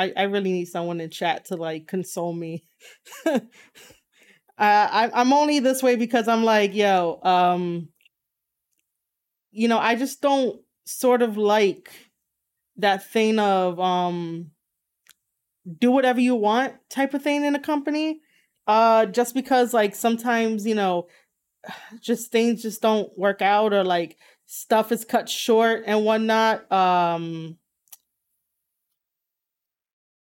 [0.00, 2.64] I, I really need someone in chat to like console me.
[4.58, 7.88] I, I'm only this way because I'm like, yo, um,
[9.50, 11.90] you know, I just don't sort of like
[12.76, 14.50] that thing of um
[15.78, 18.20] do whatever you want type of thing in a company.
[18.66, 21.08] Uh just because like sometimes, you know,
[22.00, 26.70] just things just don't work out or like stuff is cut short and whatnot.
[26.72, 27.56] Um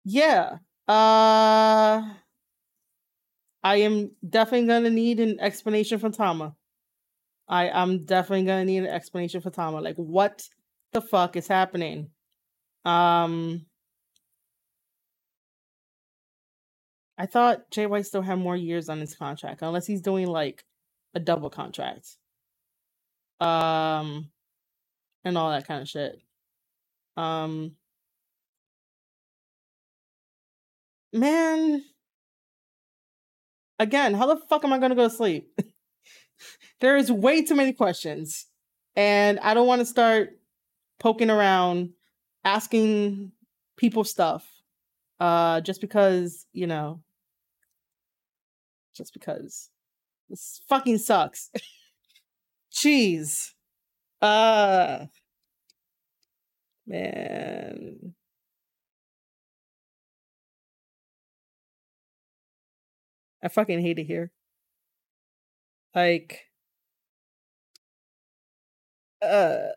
[0.04, 0.58] yeah.
[0.86, 2.02] Uh
[3.62, 6.54] I am definitely gonna need an explanation from Tama.
[7.48, 9.80] I I'm definitely gonna need an explanation for Tama.
[9.80, 10.46] Like what
[10.92, 12.10] the fuck is happening?
[12.84, 13.66] Um
[17.16, 20.64] I thought Jay White still had more years on his contract, unless he's doing like
[21.14, 22.16] a double contract.
[23.40, 24.30] Um
[25.24, 26.20] and all that kind of shit.
[27.16, 27.76] Um
[31.14, 31.82] man,
[33.78, 35.48] again, how the fuck am I gonna go to sleep?
[36.80, 38.46] there is way too many questions,
[38.96, 40.30] and I don't want to start
[41.00, 41.90] poking around,
[42.44, 43.32] asking
[43.76, 44.46] people stuff,
[45.20, 47.00] uh, just because you know
[48.94, 49.70] just because
[50.28, 51.50] this fucking sucks.
[52.72, 53.50] Jeez.
[54.22, 55.06] Uh
[56.86, 58.14] man.
[63.44, 64.30] I fucking hate it here.
[65.94, 66.46] Like
[69.22, 69.68] uh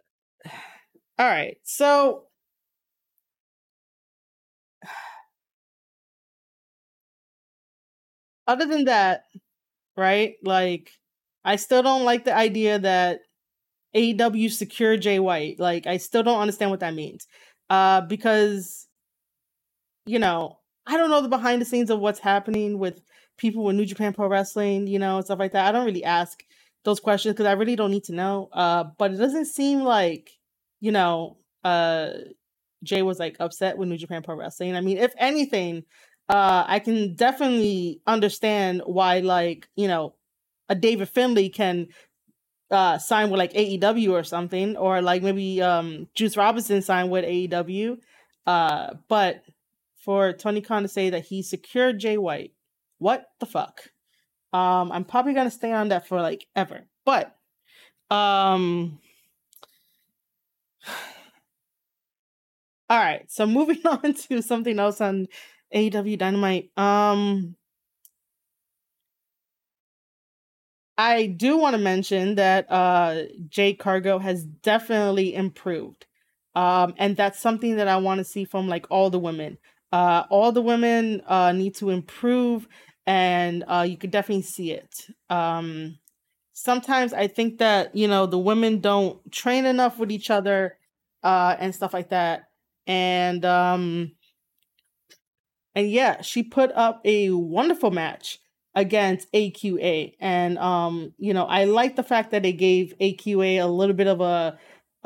[1.20, 1.58] all right.
[1.64, 2.24] So
[8.48, 9.24] other than that,
[9.98, 10.36] right?
[10.44, 10.92] Like
[11.46, 13.22] I still don't like the idea that
[13.96, 15.60] AEW secure Jay White.
[15.60, 17.28] Like I still don't understand what that means.
[17.70, 18.88] Uh because
[20.06, 23.02] you know, I don't know the behind the scenes of what's happening with
[23.38, 25.66] people with New Japan Pro Wrestling, you know, stuff like that.
[25.66, 26.44] I don't really ask
[26.84, 28.50] those questions because I really don't need to know.
[28.52, 30.32] Uh, but it doesn't seem like,
[30.80, 32.10] you know, uh,
[32.84, 34.76] Jay was like upset with New Japan Pro Wrestling.
[34.76, 35.84] I mean, if anything,
[36.30, 40.16] uh, I can definitely understand why, like, you know,
[40.70, 41.88] a David Finlay can
[42.70, 47.24] uh sign with like AEW or something, or like maybe um Juice Robinson signed with
[47.24, 47.98] AEW.
[48.46, 49.44] Uh, but
[49.96, 52.52] for Tony Khan to say that he secured Jay White,
[53.00, 53.82] what the fuck?
[54.54, 56.86] Um, I'm probably gonna stay on that for like ever.
[57.06, 57.36] But
[58.10, 59.00] um
[62.90, 65.28] all right, so moving on to something else on
[65.74, 66.72] AEW Dynamite.
[66.78, 67.56] Um
[70.98, 76.06] I do want to mention that uh Jade Cargill has definitely improved.
[76.56, 79.58] Um and that's something that I want to see from like all the women.
[79.98, 82.68] Uh all the women uh need to improve
[83.08, 84.94] and uh you could definitely see it.
[85.30, 85.98] Um
[86.54, 90.78] sometimes I think that, you know, the women don't train enough with each other
[91.24, 92.38] uh and stuff like that.
[92.86, 94.12] And um
[95.76, 98.40] and yeah, she put up a wonderful match
[98.76, 100.14] against AQA.
[100.20, 104.08] And um, you know, I like the fact that they gave AQA a little bit
[104.08, 104.58] of a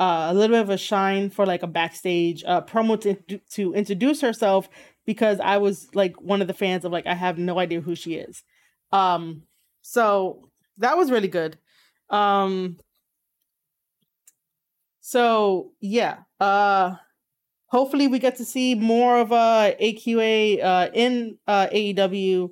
[0.02, 3.72] uh, a little bit of a shine for like a backstage uh, promo to, to
[3.72, 4.68] introduce herself
[5.06, 7.94] because I was like one of the fans of like I have no idea who
[7.94, 8.42] she is.
[8.90, 9.42] Um,
[9.80, 11.56] so that was really good.
[12.10, 12.78] Um,
[15.00, 16.96] so yeah, uh,
[17.66, 22.50] hopefully we get to see more of uh AQA uh in uh AEW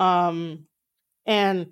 [0.00, 0.66] um
[1.26, 1.68] and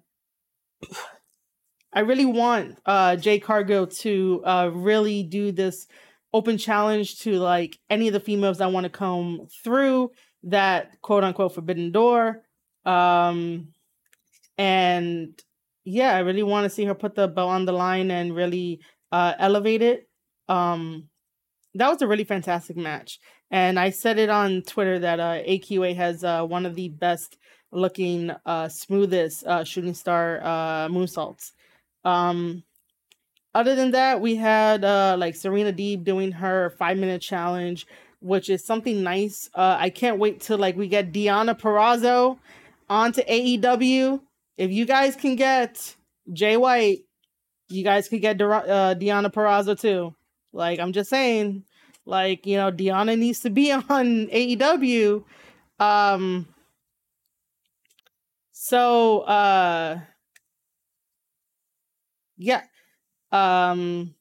[1.96, 5.88] I really want uh Jade Cargill to uh really do this
[6.32, 10.10] open challenge to like any of the females that want to come through
[10.44, 12.42] that quote unquote forbidden door
[12.84, 13.68] um
[14.58, 15.42] and
[15.84, 18.80] yeah i really want to see her put the belt on the line and really
[19.12, 20.08] uh elevate it
[20.48, 21.08] um
[21.76, 23.20] that was a really fantastic match.
[23.50, 27.36] And I said it on Twitter that uh, AQA has uh, one of the best
[27.70, 31.52] looking, uh, smoothest uh, shooting star uh, moonsaults.
[32.06, 32.62] Um,
[33.52, 37.86] other than that, we had uh, like Serena Deeb doing her five minute challenge,
[38.20, 39.50] which is something nice.
[39.54, 42.38] Uh, I can't wait till like we get Deonna Purrazzo
[42.88, 44.20] onto AEW.
[44.56, 45.96] If you guys can get
[46.32, 47.00] Jay White,
[47.68, 50.14] you guys could get De- uh, Deonna Purrazzo too.
[50.52, 51.64] Like I'm just saying,
[52.04, 55.24] like you know, Deonna needs to be on AEW.
[55.80, 56.46] Um.
[58.52, 60.00] So, uh,
[62.36, 62.62] yeah.
[63.32, 64.14] Um.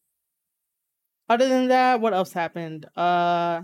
[1.30, 2.86] Other than that, what else happened?
[2.95, 3.63] Uh.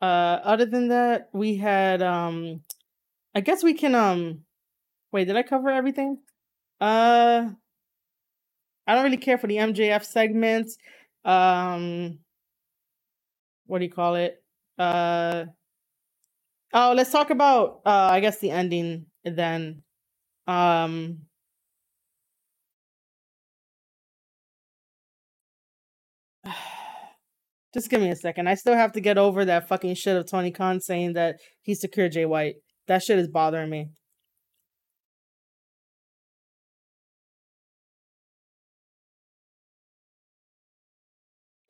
[0.00, 2.62] Uh, other than that, we had um,
[3.34, 4.44] I guess we can um,
[5.12, 5.26] wait.
[5.26, 6.18] Did I cover everything?
[6.80, 7.50] Uh,
[8.86, 10.76] I don't really care for the MJF segments.
[11.24, 12.18] Um,
[13.72, 14.36] what do you call it?
[14.78, 15.46] Uh,
[16.74, 19.82] oh, let's talk about uh, I guess the ending then.
[20.46, 21.20] Um.
[27.72, 28.46] Just give me a second.
[28.46, 31.74] I still have to get over that fucking shit of Tony Khan saying that he
[31.74, 32.56] secured Jay White.
[32.88, 33.88] That shit is bothering me.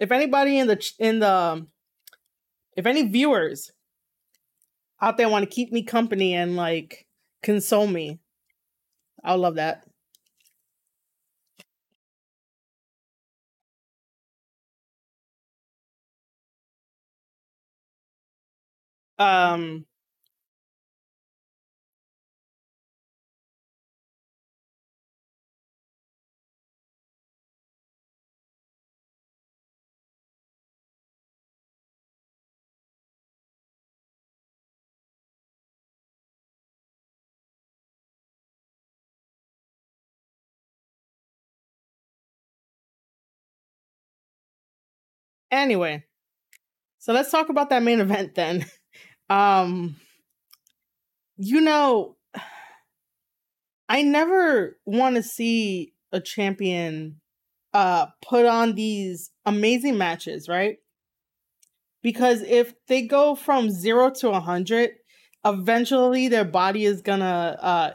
[0.01, 1.65] If anybody in the in the
[2.77, 3.71] if any viewers
[5.01, 7.07] out there want to keep me company and like
[7.43, 8.21] console me,
[9.25, 9.85] I'll love that.
[19.19, 19.87] Um
[45.53, 46.03] Anyway,
[46.99, 48.67] so let's talk about that main event then.
[49.31, 49.97] Um,
[51.39, 52.17] you know,
[53.89, 57.21] I never want to see a champion
[57.73, 60.77] uh put on these amazing matches, right?
[62.03, 64.91] Because if they go from 0 to a 100,
[65.45, 67.93] eventually their body is going to uh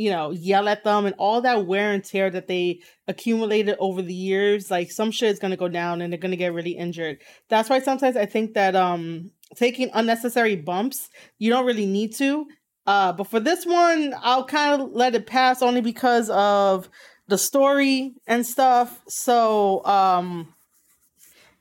[0.00, 4.00] you know, yell at them and all that wear and tear that they accumulated over
[4.00, 7.18] the years, like some shit is gonna go down and they're gonna get really injured.
[7.50, 12.46] That's why sometimes I think that um taking unnecessary bumps, you don't really need to.
[12.86, 16.88] Uh, but for this one, I'll kind of let it pass only because of
[17.28, 19.02] the story and stuff.
[19.06, 20.54] So, um,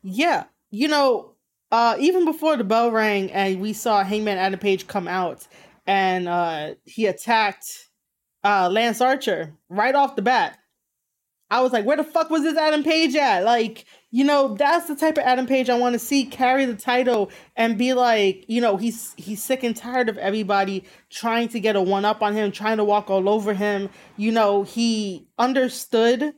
[0.01, 1.33] yeah, you know,
[1.73, 5.45] uh, even before the bell rang and we saw Hangman Adam Page come out
[5.85, 7.88] and uh, he attacked
[8.43, 10.57] uh, Lance Archer right off the bat.
[11.51, 13.43] I was like, where the fuck was this Adam Page at?
[13.43, 16.75] Like, you know, that's the type of Adam Page I want to see carry the
[16.75, 21.59] title and be like, you know, he's he's sick and tired of everybody trying to
[21.59, 23.89] get a one up on him, trying to walk all over him.
[24.15, 26.35] You know, he understood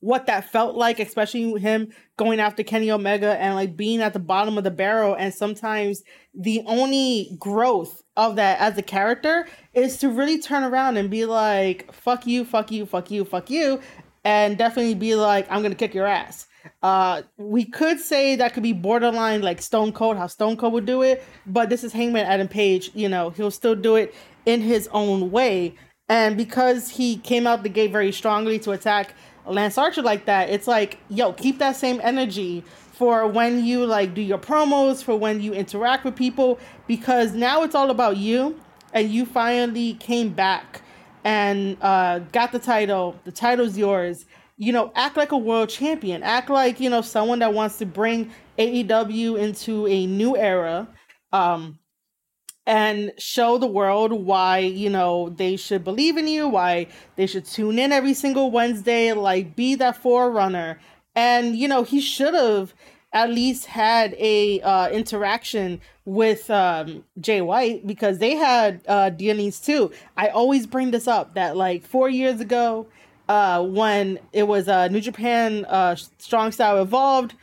[0.00, 4.18] what that felt like, especially him going after Kenny Omega and like being at the
[4.18, 5.14] bottom of the barrel.
[5.14, 6.02] And sometimes
[6.34, 11.26] the only growth of that as a character is to really turn around and be
[11.26, 13.80] like, fuck you, fuck you, fuck you, fuck you.
[14.24, 16.46] And definitely be like, I'm gonna kick your ass.
[16.82, 20.86] Uh, we could say that could be borderline like Stone Cold, how Stone Cold would
[20.86, 22.90] do it, but this is Hangman Adam Page.
[22.94, 24.14] You know, he'll still do it
[24.46, 25.74] in his own way.
[26.08, 29.14] And because he came out the gate very strongly to attack
[29.50, 34.14] Lance Archer like that, it's like, yo, keep that same energy for when you like
[34.14, 38.60] do your promos, for when you interact with people, because now it's all about you
[38.92, 40.82] and you finally came back
[41.24, 43.18] and uh, got the title.
[43.24, 44.26] The title's yours.
[44.56, 46.22] You know, act like a world champion.
[46.22, 50.86] Act like, you know, someone that wants to bring AEW into a new era.
[51.32, 51.78] Um,
[52.70, 57.44] and show the world why you know they should believe in you why they should
[57.44, 60.78] tune in every single wednesday like be that forerunner
[61.16, 62.72] and you know he should have
[63.12, 69.90] at least had a uh, interaction with um, Jay White because they had uh, too.
[70.16, 72.86] I always bring this up that like four years ago,
[73.28, 77.34] uh, when it was uh, New Japan uh, Strong Style Evolved,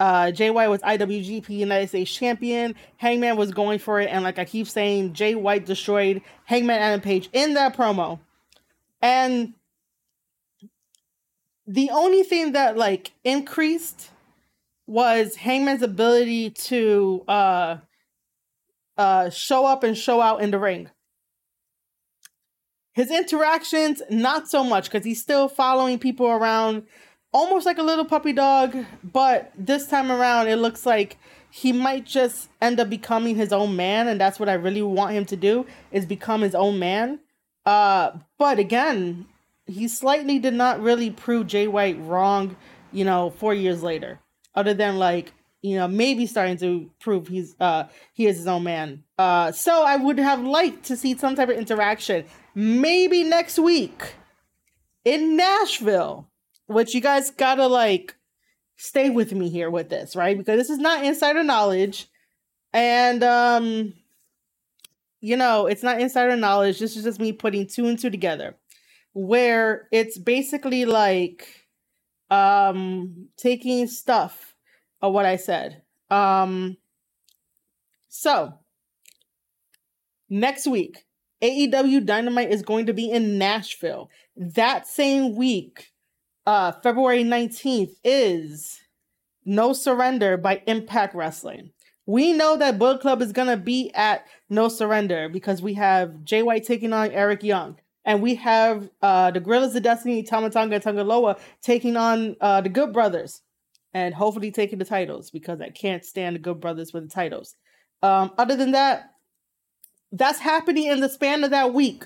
[0.00, 2.74] uh, Jay White was IWGP United States Champion.
[2.96, 7.02] Hangman was going for it, and like I keep saying, Jay White destroyed Hangman Adam
[7.02, 8.18] Page in that promo.
[9.02, 9.52] And
[11.66, 14.10] the only thing that like increased
[14.86, 17.76] was Hangman's ability to uh
[18.96, 20.90] uh show up and show out in the ring.
[22.92, 26.86] His interactions, not so much, because he's still following people around
[27.32, 31.16] almost like a little puppy dog, but this time around it looks like
[31.50, 35.12] he might just end up becoming his own man and that's what I really want
[35.12, 37.20] him to do is become his own man.
[37.66, 39.26] Uh but again,
[39.66, 42.56] he slightly did not really prove Jay White wrong,
[42.92, 44.20] you know, 4 years later.
[44.54, 48.62] Other than like, you know, maybe starting to prove he's uh he is his own
[48.64, 49.04] man.
[49.18, 52.24] Uh so I would have liked to see some type of interaction
[52.54, 54.14] maybe next week
[55.04, 56.29] in Nashville
[56.70, 58.14] which you guys gotta like
[58.76, 60.38] stay with me here with this, right?
[60.38, 62.06] Because this is not insider knowledge.
[62.72, 63.94] And um
[65.20, 66.78] you know, it's not insider knowledge.
[66.78, 68.56] This is just me putting two and two together.
[69.12, 71.66] Where it's basically like
[72.30, 74.54] um taking stuff
[75.02, 75.82] of what I said.
[76.08, 76.76] Um
[78.08, 78.54] so
[80.28, 81.04] next week,
[81.42, 84.08] AEW Dynamite is going to be in Nashville.
[84.36, 85.89] That same week,
[86.46, 88.80] uh, February 19th is
[89.44, 91.70] No Surrender by Impact Wrestling.
[92.06, 96.24] We know that Bullet Club is going to be at No Surrender because we have
[96.24, 97.76] Jay White taking on Eric Young.
[98.04, 102.34] And we have uh, the Guerrillas of Destiny, Tama Tonga, and Tanga Loa taking on
[102.40, 103.42] uh, the Good Brothers.
[103.92, 107.56] And hopefully taking the titles because I can't stand the Good Brothers with the titles.
[108.02, 109.14] Um, other than that,
[110.12, 112.04] that's happening in the span of that week.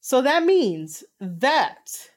[0.00, 2.10] So that means that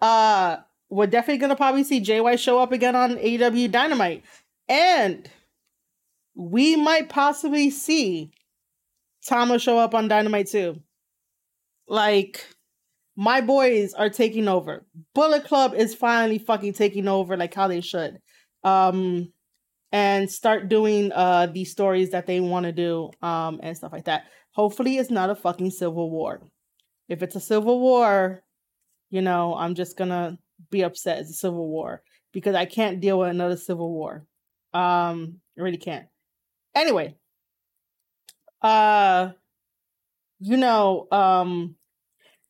[0.00, 4.24] uh, we're definitely gonna probably see JY show up again on AEW Dynamite,
[4.68, 5.28] and
[6.34, 8.30] we might possibly see
[9.26, 10.80] Tama show up on Dynamite too.
[11.88, 12.46] Like,
[13.16, 14.86] my boys are taking over.
[15.14, 18.18] Bullet Club is finally fucking taking over, like how they should.
[18.62, 19.32] Um,
[19.92, 24.04] and start doing uh these stories that they want to do, um, and stuff like
[24.04, 24.24] that.
[24.52, 26.42] Hopefully, it's not a fucking civil war.
[27.08, 28.42] If it's a civil war,
[29.10, 30.38] you know, I'm just gonna
[30.70, 32.02] be upset it's a civil war
[32.32, 34.26] because I can't deal with another civil war.
[34.72, 36.06] Um, I really can't.
[36.74, 37.16] Anyway,
[38.62, 39.30] uh,
[40.40, 41.76] you know, um,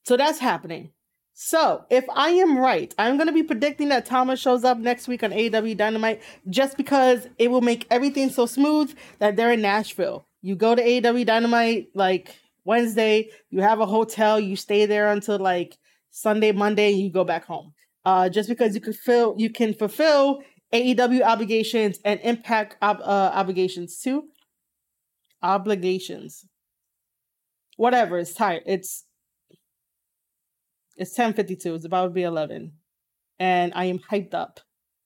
[0.04, 0.90] so that's happening.
[1.38, 5.22] So, if I am right, I'm to be predicting that Thomas shows up next week
[5.22, 10.26] on AEW Dynamite just because it will make everything so smooth that they're in Nashville.
[10.40, 12.34] You go to AEW Dynamite like
[12.64, 15.76] Wednesday, you have a hotel, you stay there until like
[16.16, 17.74] Sunday, Monday, you go back home.
[18.06, 20.40] Uh, just because you can fill, you can fulfill
[20.72, 24.22] AEW obligations and Impact ob- uh, obligations too.
[25.42, 26.46] Obligations.
[27.76, 28.18] Whatever.
[28.18, 28.62] It's tired.
[28.64, 29.04] It's
[30.96, 31.74] it's 10:52.
[31.74, 32.72] It's about to be 11.
[33.38, 34.60] And I am hyped up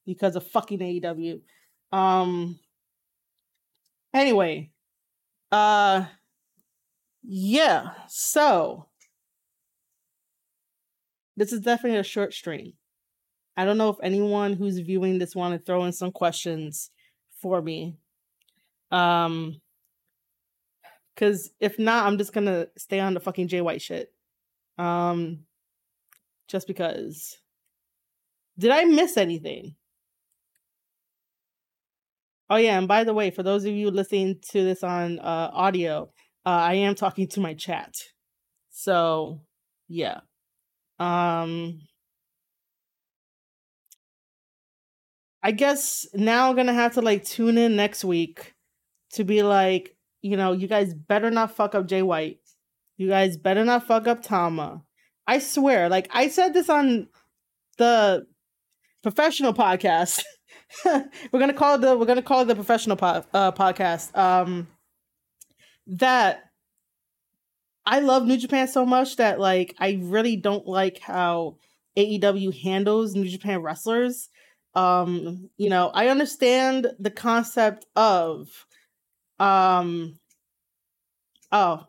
[0.06, 1.40] because of fucking AEW.
[1.90, 2.60] Um
[4.14, 4.70] anyway,
[5.50, 6.04] uh
[7.24, 7.94] yeah.
[8.06, 8.89] So
[11.40, 12.74] this is definitely a short stream.
[13.56, 16.90] I don't know if anyone who's viewing this want to throw in some questions
[17.40, 17.96] for me.
[18.90, 19.62] Um
[21.16, 24.12] cuz if not, I'm just going to stay on the fucking Jay White shit.
[24.76, 25.46] Um
[26.46, 27.38] just because.
[28.58, 29.76] Did I miss anything?
[32.50, 35.50] Oh yeah, and by the way, for those of you listening to this on uh,
[35.54, 36.10] audio,
[36.44, 37.94] uh, I am talking to my chat.
[38.68, 39.40] So,
[39.88, 40.20] yeah.
[41.00, 41.80] Um
[45.42, 48.54] I guess now I'm to have to like tune in next week
[49.12, 52.40] to be like, you know, you guys better not fuck up Jay White.
[52.98, 54.82] You guys better not fuck up Tama.
[55.26, 57.08] I swear, like I said this on
[57.78, 58.26] the
[59.02, 60.22] professional podcast.
[60.84, 64.14] we're gonna call the we're gonna call it the professional po- uh, podcast.
[64.16, 64.68] Um,
[65.86, 66.49] that
[67.86, 71.56] I love New Japan so much that like I really don't like how
[71.96, 74.28] AEW handles New Japan wrestlers.
[74.74, 78.48] Um, you know, I understand the concept of
[79.38, 80.18] um
[81.52, 81.86] oh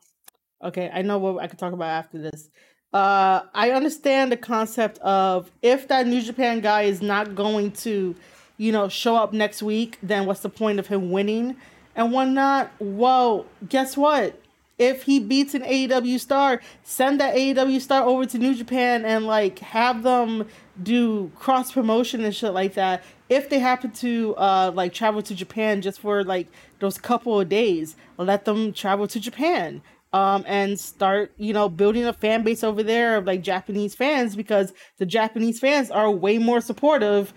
[0.63, 2.49] okay, I know what I could talk about after this
[2.93, 8.15] uh, I understand the concept of if that New Japan guy is not going to,
[8.57, 11.55] you know, show up next week, then what's the point of him winning
[11.95, 12.71] and whatnot?
[12.79, 14.37] Well, guess what?
[14.81, 19.27] If he beats an AEW star, send that AEW star over to New Japan and
[19.27, 20.47] like have them
[20.81, 23.03] do cross promotion and shit like that.
[23.29, 26.47] If they happen to uh like travel to Japan just for like
[26.79, 32.05] those couple of days, let them travel to Japan um, and start, you know, building
[32.05, 36.39] a fan base over there of like Japanese fans because the Japanese fans are way
[36.39, 37.35] more supportive.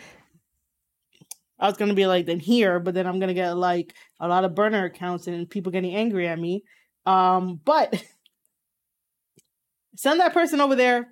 [1.59, 4.45] I was gonna be like than here, but then I'm gonna get like a lot
[4.45, 6.65] of burner accounts and people getting angry at me.
[7.07, 8.03] Um, but
[9.97, 11.09] send that person over there,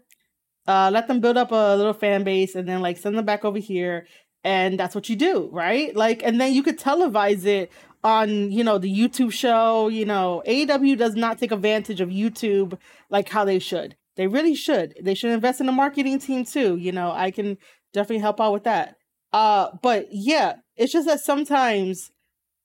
[0.67, 3.45] uh, let them build up a little fan base, and then like send them back
[3.45, 4.07] over here,
[4.45, 5.95] and that's what you do, right?
[5.95, 7.71] Like, and then you could televise it
[8.05, 9.89] on you know the YouTube show.
[9.89, 12.79] You know, AEW does not take advantage of YouTube
[13.11, 13.97] like how they should.
[14.17, 14.95] They really should.
[15.01, 16.77] They should invest in a marketing team too.
[16.77, 17.59] You know, I can
[17.93, 18.97] definitely help out with that.
[19.33, 22.11] Uh, but yeah, it's just that sometimes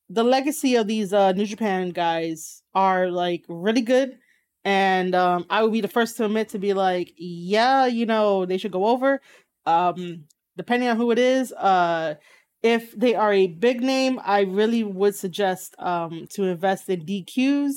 [0.10, 4.20] the legacy of these uh New Japan guys are like really good.
[4.64, 8.46] And um, I would be the first to admit to be like, yeah, you know,
[8.46, 9.20] they should go over.
[9.66, 10.26] Um,
[10.56, 12.16] depending on who it is, uh,
[12.62, 17.74] if they are a big name, I really would suggest um, to invest in DQs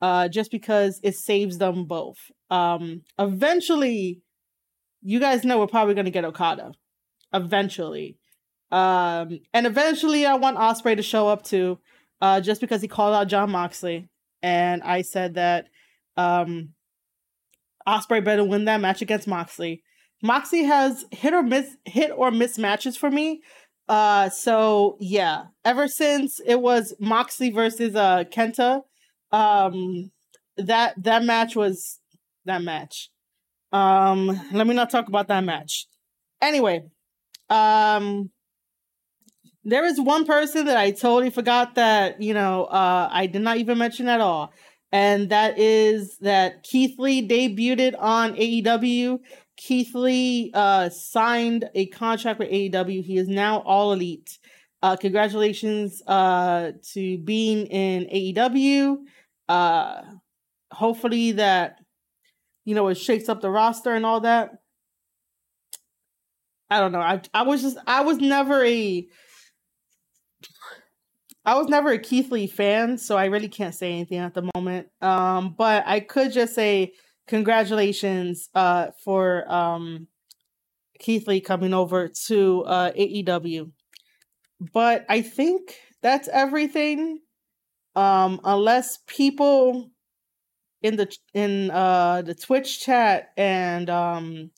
[0.00, 2.18] uh, just because it saves them both.
[2.50, 4.22] Um, eventually,
[5.02, 6.72] you guys know we're probably going to get Okada.
[7.32, 8.18] Eventually.
[8.70, 11.78] Um, and eventually, I want Ospreay to show up too,
[12.20, 14.08] uh, just because he called out Jon Moxley.
[14.42, 15.66] And I said that
[16.16, 16.70] um,
[17.86, 19.82] Ospreay better win that match against Moxley.
[20.22, 23.42] Moxley has hit or miss hit or miss matches for me,
[23.88, 28.82] uh, so yeah, ever since it was Moxley versus uh Kenta,
[29.32, 30.10] um,
[30.56, 31.98] that that match was
[32.44, 33.10] that match.
[33.72, 35.86] Um, let me not talk about that match.
[36.40, 36.84] Anyway,
[37.50, 38.30] um,
[39.64, 43.58] there is one person that I totally forgot that you know uh I did not
[43.58, 44.52] even mention at all,
[44.90, 49.20] and that is that Keith Lee debuted on AEW
[49.62, 53.04] Keith Lee uh, signed a contract with AEW.
[53.04, 54.38] He is now all elite.
[54.82, 58.96] Uh, congratulations uh, to being in AEW.
[59.48, 60.02] Uh,
[60.72, 61.78] hopefully that
[62.64, 64.50] you know it shakes up the roster and all that.
[66.68, 67.00] I don't know.
[67.00, 69.06] I I was just I was never a
[71.44, 74.48] I was never a Keith Lee fan, so I really can't say anything at the
[74.54, 74.88] moment.
[75.00, 76.92] Um, but I could just say
[77.28, 80.08] congratulations uh for um
[81.02, 83.72] Keith Lee coming over to uh, AEW.
[84.72, 87.18] But I think that's everything.
[87.96, 89.90] Um, unless people
[90.80, 94.50] in the in uh the Twitch chat and um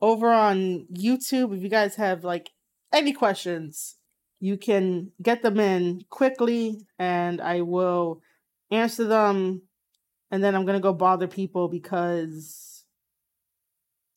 [0.00, 2.50] over on YouTube, if you guys have like
[2.92, 3.96] any questions,
[4.40, 8.22] you can get them in quickly and I will
[8.70, 9.62] answer them
[10.30, 12.84] and then I'm gonna go bother people because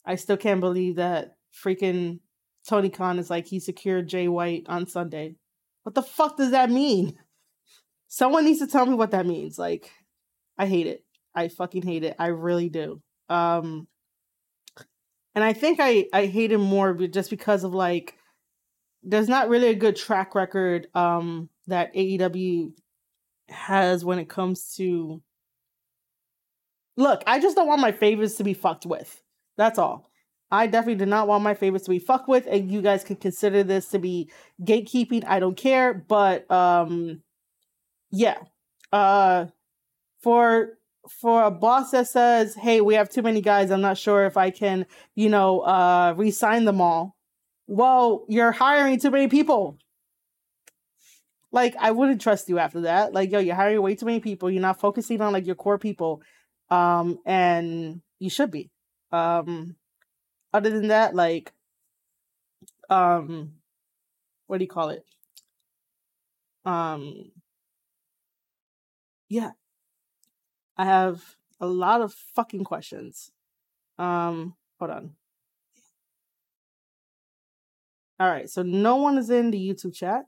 [0.06, 2.20] I still can't believe that freaking
[2.68, 5.36] Tony Khan is like he secured Jay White on Sunday.
[5.84, 7.18] What the fuck does that mean?
[8.08, 9.58] Someone needs to tell me what that means.
[9.58, 9.90] Like,
[10.58, 11.06] I hate it.
[11.34, 12.16] I fucking hate it.
[12.20, 13.02] I really do.
[13.30, 13.88] Um
[15.34, 18.16] and I think I I hate him more just because of like
[19.04, 22.72] there's not really a good track record um that AEW
[23.50, 25.22] has when it comes to
[26.98, 29.22] Look, I just don't want my favorites to be fucked with.
[29.58, 30.10] That's all.
[30.52, 33.16] I definitely do not want my favorites to be fucked with, and you guys can
[33.16, 34.30] consider this to be
[34.62, 35.24] gatekeeping.
[35.26, 37.22] I don't care, but um,
[38.12, 38.38] yeah.
[38.92, 39.46] Uh,
[40.22, 40.78] for
[41.10, 43.72] for a boss that says, "Hey, we have too many guys.
[43.72, 44.86] I'm not sure if I can,
[45.16, 47.16] you know, uh, resign them all."
[47.72, 49.78] Well, you're hiring too many people.
[51.54, 53.14] Like, I wouldn't trust you after that.
[53.14, 54.52] Like, yo, you're hiring way too many people.
[54.52, 56.22] You're not focusing on like your core people
[56.70, 58.72] um, and you should be.
[59.14, 59.78] Um,
[60.54, 61.54] other than that, like,
[62.90, 63.54] um,
[64.48, 65.06] what do you call it?
[66.66, 67.32] Um,
[69.30, 69.52] yeah,
[70.76, 73.32] I have a lot of fucking questions.
[73.98, 75.16] Um, hold on.
[78.22, 80.26] All right, so no one is in the YouTube chat.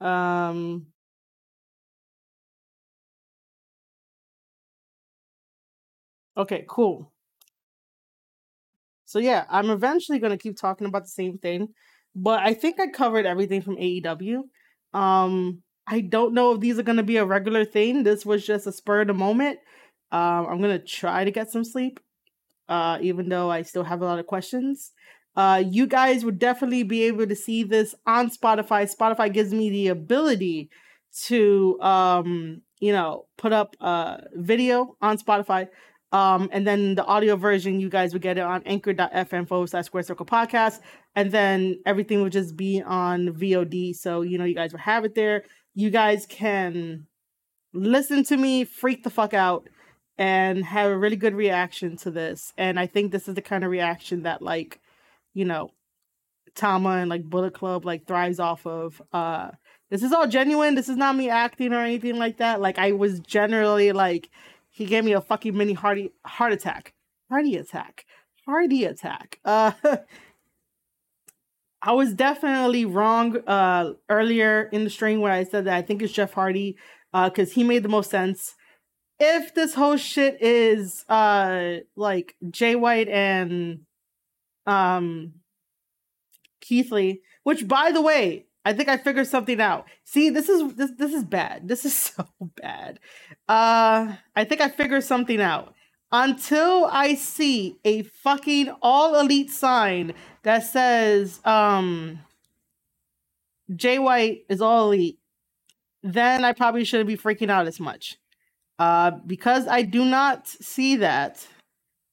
[0.00, 0.86] Um,
[6.36, 7.10] Okay, cool.
[9.04, 11.68] So yeah, I'm eventually gonna keep talking about the same thing,
[12.14, 14.44] but I think I covered everything from AEW.
[14.94, 18.02] Um, I don't know if these are gonna be a regular thing.
[18.04, 19.58] This was just a spur of the moment.
[20.10, 22.00] Um, I'm gonna try to get some sleep,
[22.68, 24.92] uh, even though I still have a lot of questions.
[25.34, 28.90] Uh, you guys would definitely be able to see this on Spotify.
[28.94, 30.70] Spotify gives me the ability
[31.24, 35.68] to, um, you know, put up a video on Spotify.
[36.12, 39.86] Um, and then the audio version, you guys would get it on anchor.fm forward slash
[39.86, 40.80] square circle podcast.
[41.16, 43.94] And then everything would just be on VOD.
[43.96, 45.44] So, you know, you guys would have it there.
[45.74, 47.06] You guys can
[47.72, 49.68] listen to me freak the fuck out
[50.18, 52.52] and have a really good reaction to this.
[52.58, 54.81] And I think this is the kind of reaction that, like,
[55.34, 55.70] you know,
[56.54, 59.00] Tama and like Bullet Club like thrives off of.
[59.12, 59.50] Uh,
[59.90, 60.74] this is all genuine.
[60.74, 62.60] This is not me acting or anything like that.
[62.60, 64.30] Like, I was generally like,
[64.70, 66.94] he gave me a fucking mini hearty heart attack.
[67.30, 68.04] Hearty attack.
[68.46, 69.38] Hearty attack.
[69.44, 69.72] Uh
[71.82, 76.00] I was definitely wrong uh earlier in the stream where I said that I think
[76.00, 76.76] it's Jeff Hardy
[77.12, 78.54] uh cuz he made the most sense.
[79.18, 83.80] If this whole shit is uh like Jay White and
[84.66, 85.34] um
[86.60, 89.86] Keith Lee, which by the way, I think I figured something out.
[90.04, 91.62] See, this is this this is bad.
[91.68, 92.98] This is so bad.
[93.48, 95.74] Uh I think I figured something out.
[96.14, 102.20] Until I see a fucking all elite sign that says um
[103.74, 105.18] Jay White is all elite,
[106.02, 108.18] then I probably shouldn't be freaking out as much.
[108.78, 111.46] Uh because I do not see that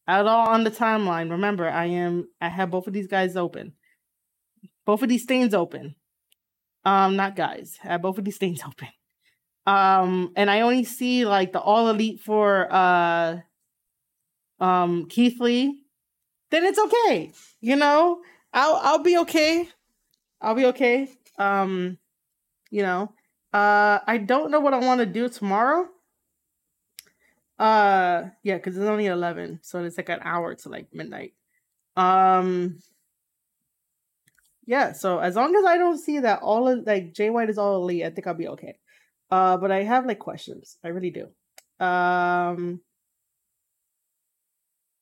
[0.09, 1.29] at all on the timeline.
[1.29, 3.73] Remember, I am I have both of these guys open.
[4.85, 5.95] Both of these stains open.
[6.83, 7.77] Um, not guys.
[7.83, 8.87] I have both of these things open.
[9.67, 13.37] Um, and I only see like the all elite for uh
[14.59, 15.79] um Keith Lee,
[16.49, 17.31] then it's okay.
[17.61, 19.69] You know, I'll I'll be okay.
[20.41, 21.09] I'll be okay.
[21.37, 21.97] Um,
[22.71, 23.13] you know,
[23.53, 25.87] uh, I don't know what I want to do tomorrow.
[27.59, 31.33] Uh, yeah, because it's only eleven, so it's like an hour to like midnight.
[31.97, 32.79] Um,
[34.65, 37.57] yeah, so as long as I don't see that all of like Jay White is
[37.57, 38.77] all elite, I think I'll be okay.
[39.29, 40.77] Uh, but I have like questions.
[40.83, 41.85] I really do.
[41.85, 42.79] Um,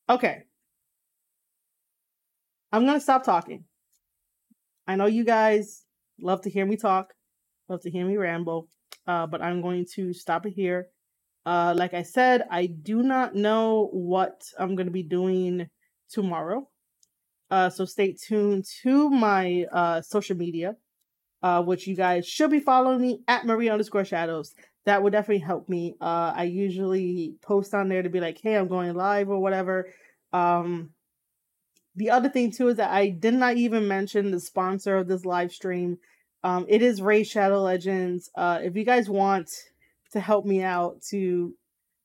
[0.10, 0.44] okay.
[2.72, 3.66] I'm gonna stop talking.
[4.88, 5.84] I know you guys
[6.20, 7.14] love to hear me talk,
[7.70, 8.68] love to hear me ramble.
[9.06, 10.88] Uh, but I'm going to stop it here.
[11.48, 15.70] Uh, like I said, I do not know what I'm gonna be doing
[16.10, 16.68] tomorrow.
[17.50, 20.76] Uh, so stay tuned to my uh, social media,
[21.42, 24.56] uh, which you guys should be following me at Marie underscore shadows.
[24.84, 25.96] That would definitely help me.
[26.02, 29.88] Uh, I usually post on there to be like, hey, I'm going live or whatever.
[30.34, 30.90] Um,
[31.96, 35.24] the other thing too is that I did not even mention the sponsor of this
[35.24, 36.00] live stream.
[36.44, 38.30] Um, it is Raid Shadow Legends.
[38.36, 39.50] Uh, if you guys want
[40.12, 41.54] to help me out to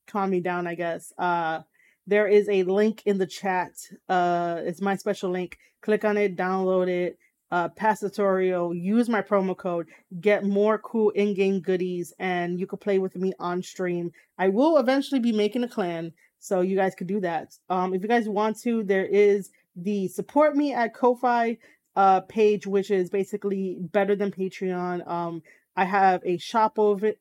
[0.07, 1.13] calm me down, I guess.
[1.17, 1.61] Uh,
[2.05, 3.71] there is a link in the chat.
[4.09, 5.57] Uh, it's my special link.
[5.81, 7.17] Click on it, download it,
[7.51, 9.87] uh, pass the tutorial, use my promo code,
[10.19, 14.11] get more cool in-game goodies, and you can play with me on stream.
[14.37, 17.57] I will eventually be making a clan, so you guys could do that.
[17.69, 21.57] Um, if you guys want to, there is the support me at Ko-Fi
[21.95, 25.07] uh page, which is basically better than Patreon.
[25.07, 25.43] Um,
[25.75, 27.13] I have a shop over.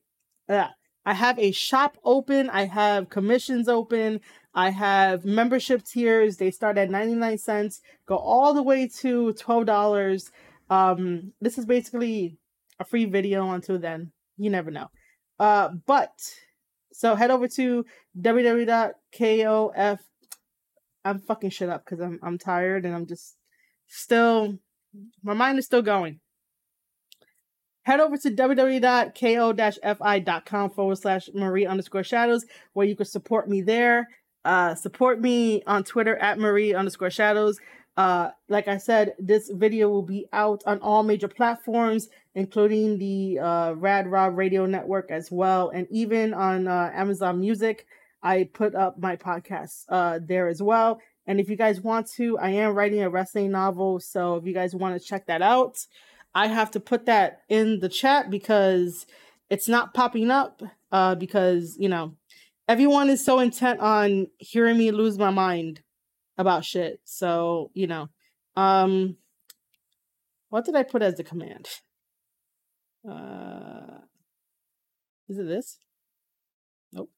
[0.48, 0.68] Uh,
[1.04, 2.50] I have a shop open.
[2.50, 4.20] I have commissions open.
[4.54, 6.36] I have membership tiers.
[6.36, 10.30] They start at 99 cents, go all the way to $12.
[10.68, 12.36] Um, this is basically
[12.78, 14.12] a free video until then.
[14.36, 14.90] You never know.
[15.38, 16.12] Uh, but
[16.92, 17.84] so head over to
[18.20, 19.98] www.kof.
[21.04, 23.36] I'm fucking shit up because I'm I'm tired and I'm just
[23.88, 24.56] still
[25.22, 26.20] my mind is still going
[27.82, 29.10] head over to www.ko-fi.com
[30.70, 34.08] forward slash marie underscore shadows where you can support me there.
[34.44, 37.60] Uh, support me on twitter at marie underscore shadows.
[37.96, 43.38] Uh, like i said this video will be out on all major platforms including the
[43.38, 47.86] uh, rad rob radio network as well and even on uh, amazon music.
[48.22, 51.00] I put up my podcast uh, there as well.
[51.26, 54.54] And if you guys want to i am writing a wrestling novel so if you
[54.54, 55.76] guys want to check that out
[56.34, 59.06] I have to put that in the chat because
[59.50, 62.16] it's not popping up uh, because, you know,
[62.68, 65.82] everyone is so intent on hearing me lose my mind
[66.38, 67.00] about shit.
[67.04, 68.08] So, you know,
[68.56, 69.16] um
[70.50, 71.68] what did I put as the command?
[73.08, 73.98] Uh
[75.28, 75.78] is it this?
[76.92, 77.10] Nope.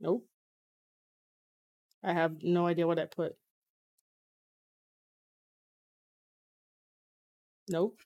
[0.00, 0.31] Nope.
[2.04, 3.36] I have no idea what I put.
[7.68, 7.98] Nope.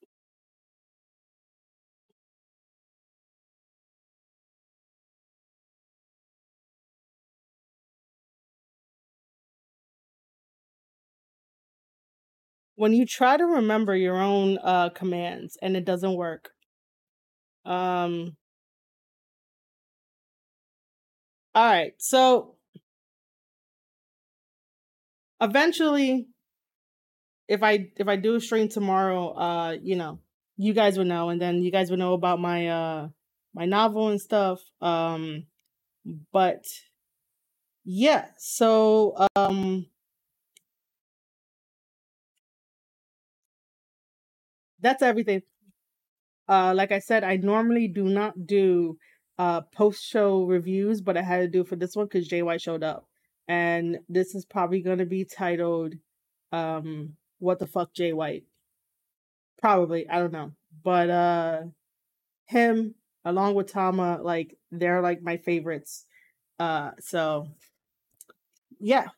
[12.77, 16.55] When you try to remember your own uh, commands and it doesn't work,
[17.65, 18.37] um,
[21.55, 21.95] all right.
[21.99, 22.56] So
[25.41, 26.29] eventually
[27.49, 30.21] if I if I do a stream tomorrow, uh, you know,
[30.57, 33.09] you guys would know, and then you guys would know about my uh
[33.55, 34.61] my novel and stuff.
[34.81, 35.45] Um,
[36.33, 36.65] but
[37.85, 39.87] yeah, so um,
[44.81, 45.43] that's everything.
[46.49, 48.99] Uh, like I said, I normally do not do
[49.39, 52.83] uh post show reviews, but I had to do for this one because JY showed
[52.83, 53.07] up
[53.49, 55.95] and this is probably going to be titled
[56.53, 58.45] um what the fuck jay white?
[59.61, 60.53] Probably i don't know.
[60.83, 61.63] But uh
[62.47, 62.95] him
[63.25, 66.07] along with tama like they're like my favorites.
[66.59, 67.49] Uh so
[68.79, 69.09] yeah.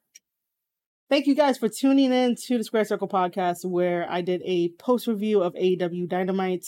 [1.11, 4.71] Thank you guys for tuning in to the square circle podcast where i did a
[4.79, 6.67] post review of AEW dynamite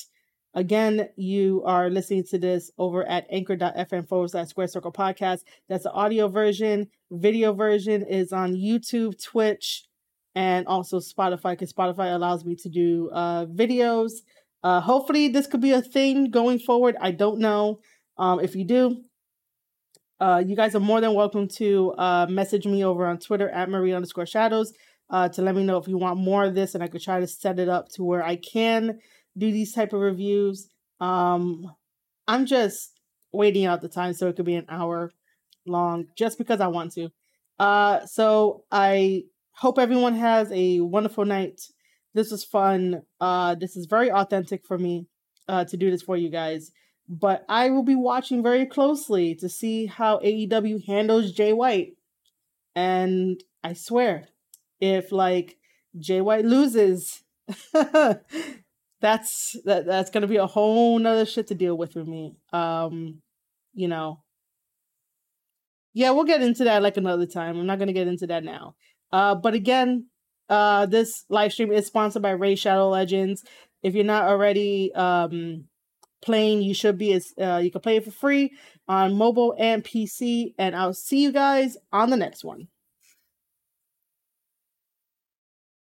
[0.55, 5.40] Again, you are listening to this over at anchor.fm forward slash square circle podcast.
[5.68, 6.88] That's the audio version.
[7.12, 9.84] Video version is on YouTube, Twitch,
[10.34, 14.11] and also Spotify because Spotify allows me to do uh, videos.
[14.64, 16.96] Uh, hopefully, this could be a thing going forward.
[17.01, 17.78] I don't know.
[18.18, 19.05] Um, if you do,
[20.18, 23.70] uh, you guys are more than welcome to uh, message me over on Twitter at
[23.70, 24.72] Marie underscore shadows
[25.11, 27.20] uh, to let me know if you want more of this, and I could try
[27.20, 28.98] to set it up to where I can
[29.37, 30.68] do these type of reviews.
[31.01, 31.74] Um,
[32.26, 33.01] I'm just
[33.33, 35.12] waiting out the time so it could be an hour
[35.66, 37.11] long just because I want to.
[37.59, 41.61] Uh, so I hope everyone has a wonderful night.
[42.14, 43.03] This was fun.
[43.20, 45.07] Uh, this is very authentic for me
[45.49, 46.72] uh, to do this for you guys.
[47.09, 51.97] But I will be watching very closely to see how AEW handles Jay White.
[52.74, 54.28] And I swear,
[54.81, 55.59] if like
[55.99, 57.22] Jay White loses,
[59.01, 62.36] that's that that's gonna be a whole nother shit to deal with for me.
[62.53, 63.22] Um,
[63.74, 64.22] you know.
[65.92, 67.59] Yeah, we'll get into that like another time.
[67.59, 68.74] I'm not gonna get into that now.
[69.12, 70.07] Uh, but again,
[70.48, 73.44] uh, this live stream is sponsored by Raid Shadow Legends.
[73.82, 75.64] If you're not already um
[76.22, 77.12] playing, you should be.
[77.12, 78.53] As uh, you can play it for free
[78.86, 80.55] on mobile and PC.
[80.59, 82.68] And I'll see you guys on the next one.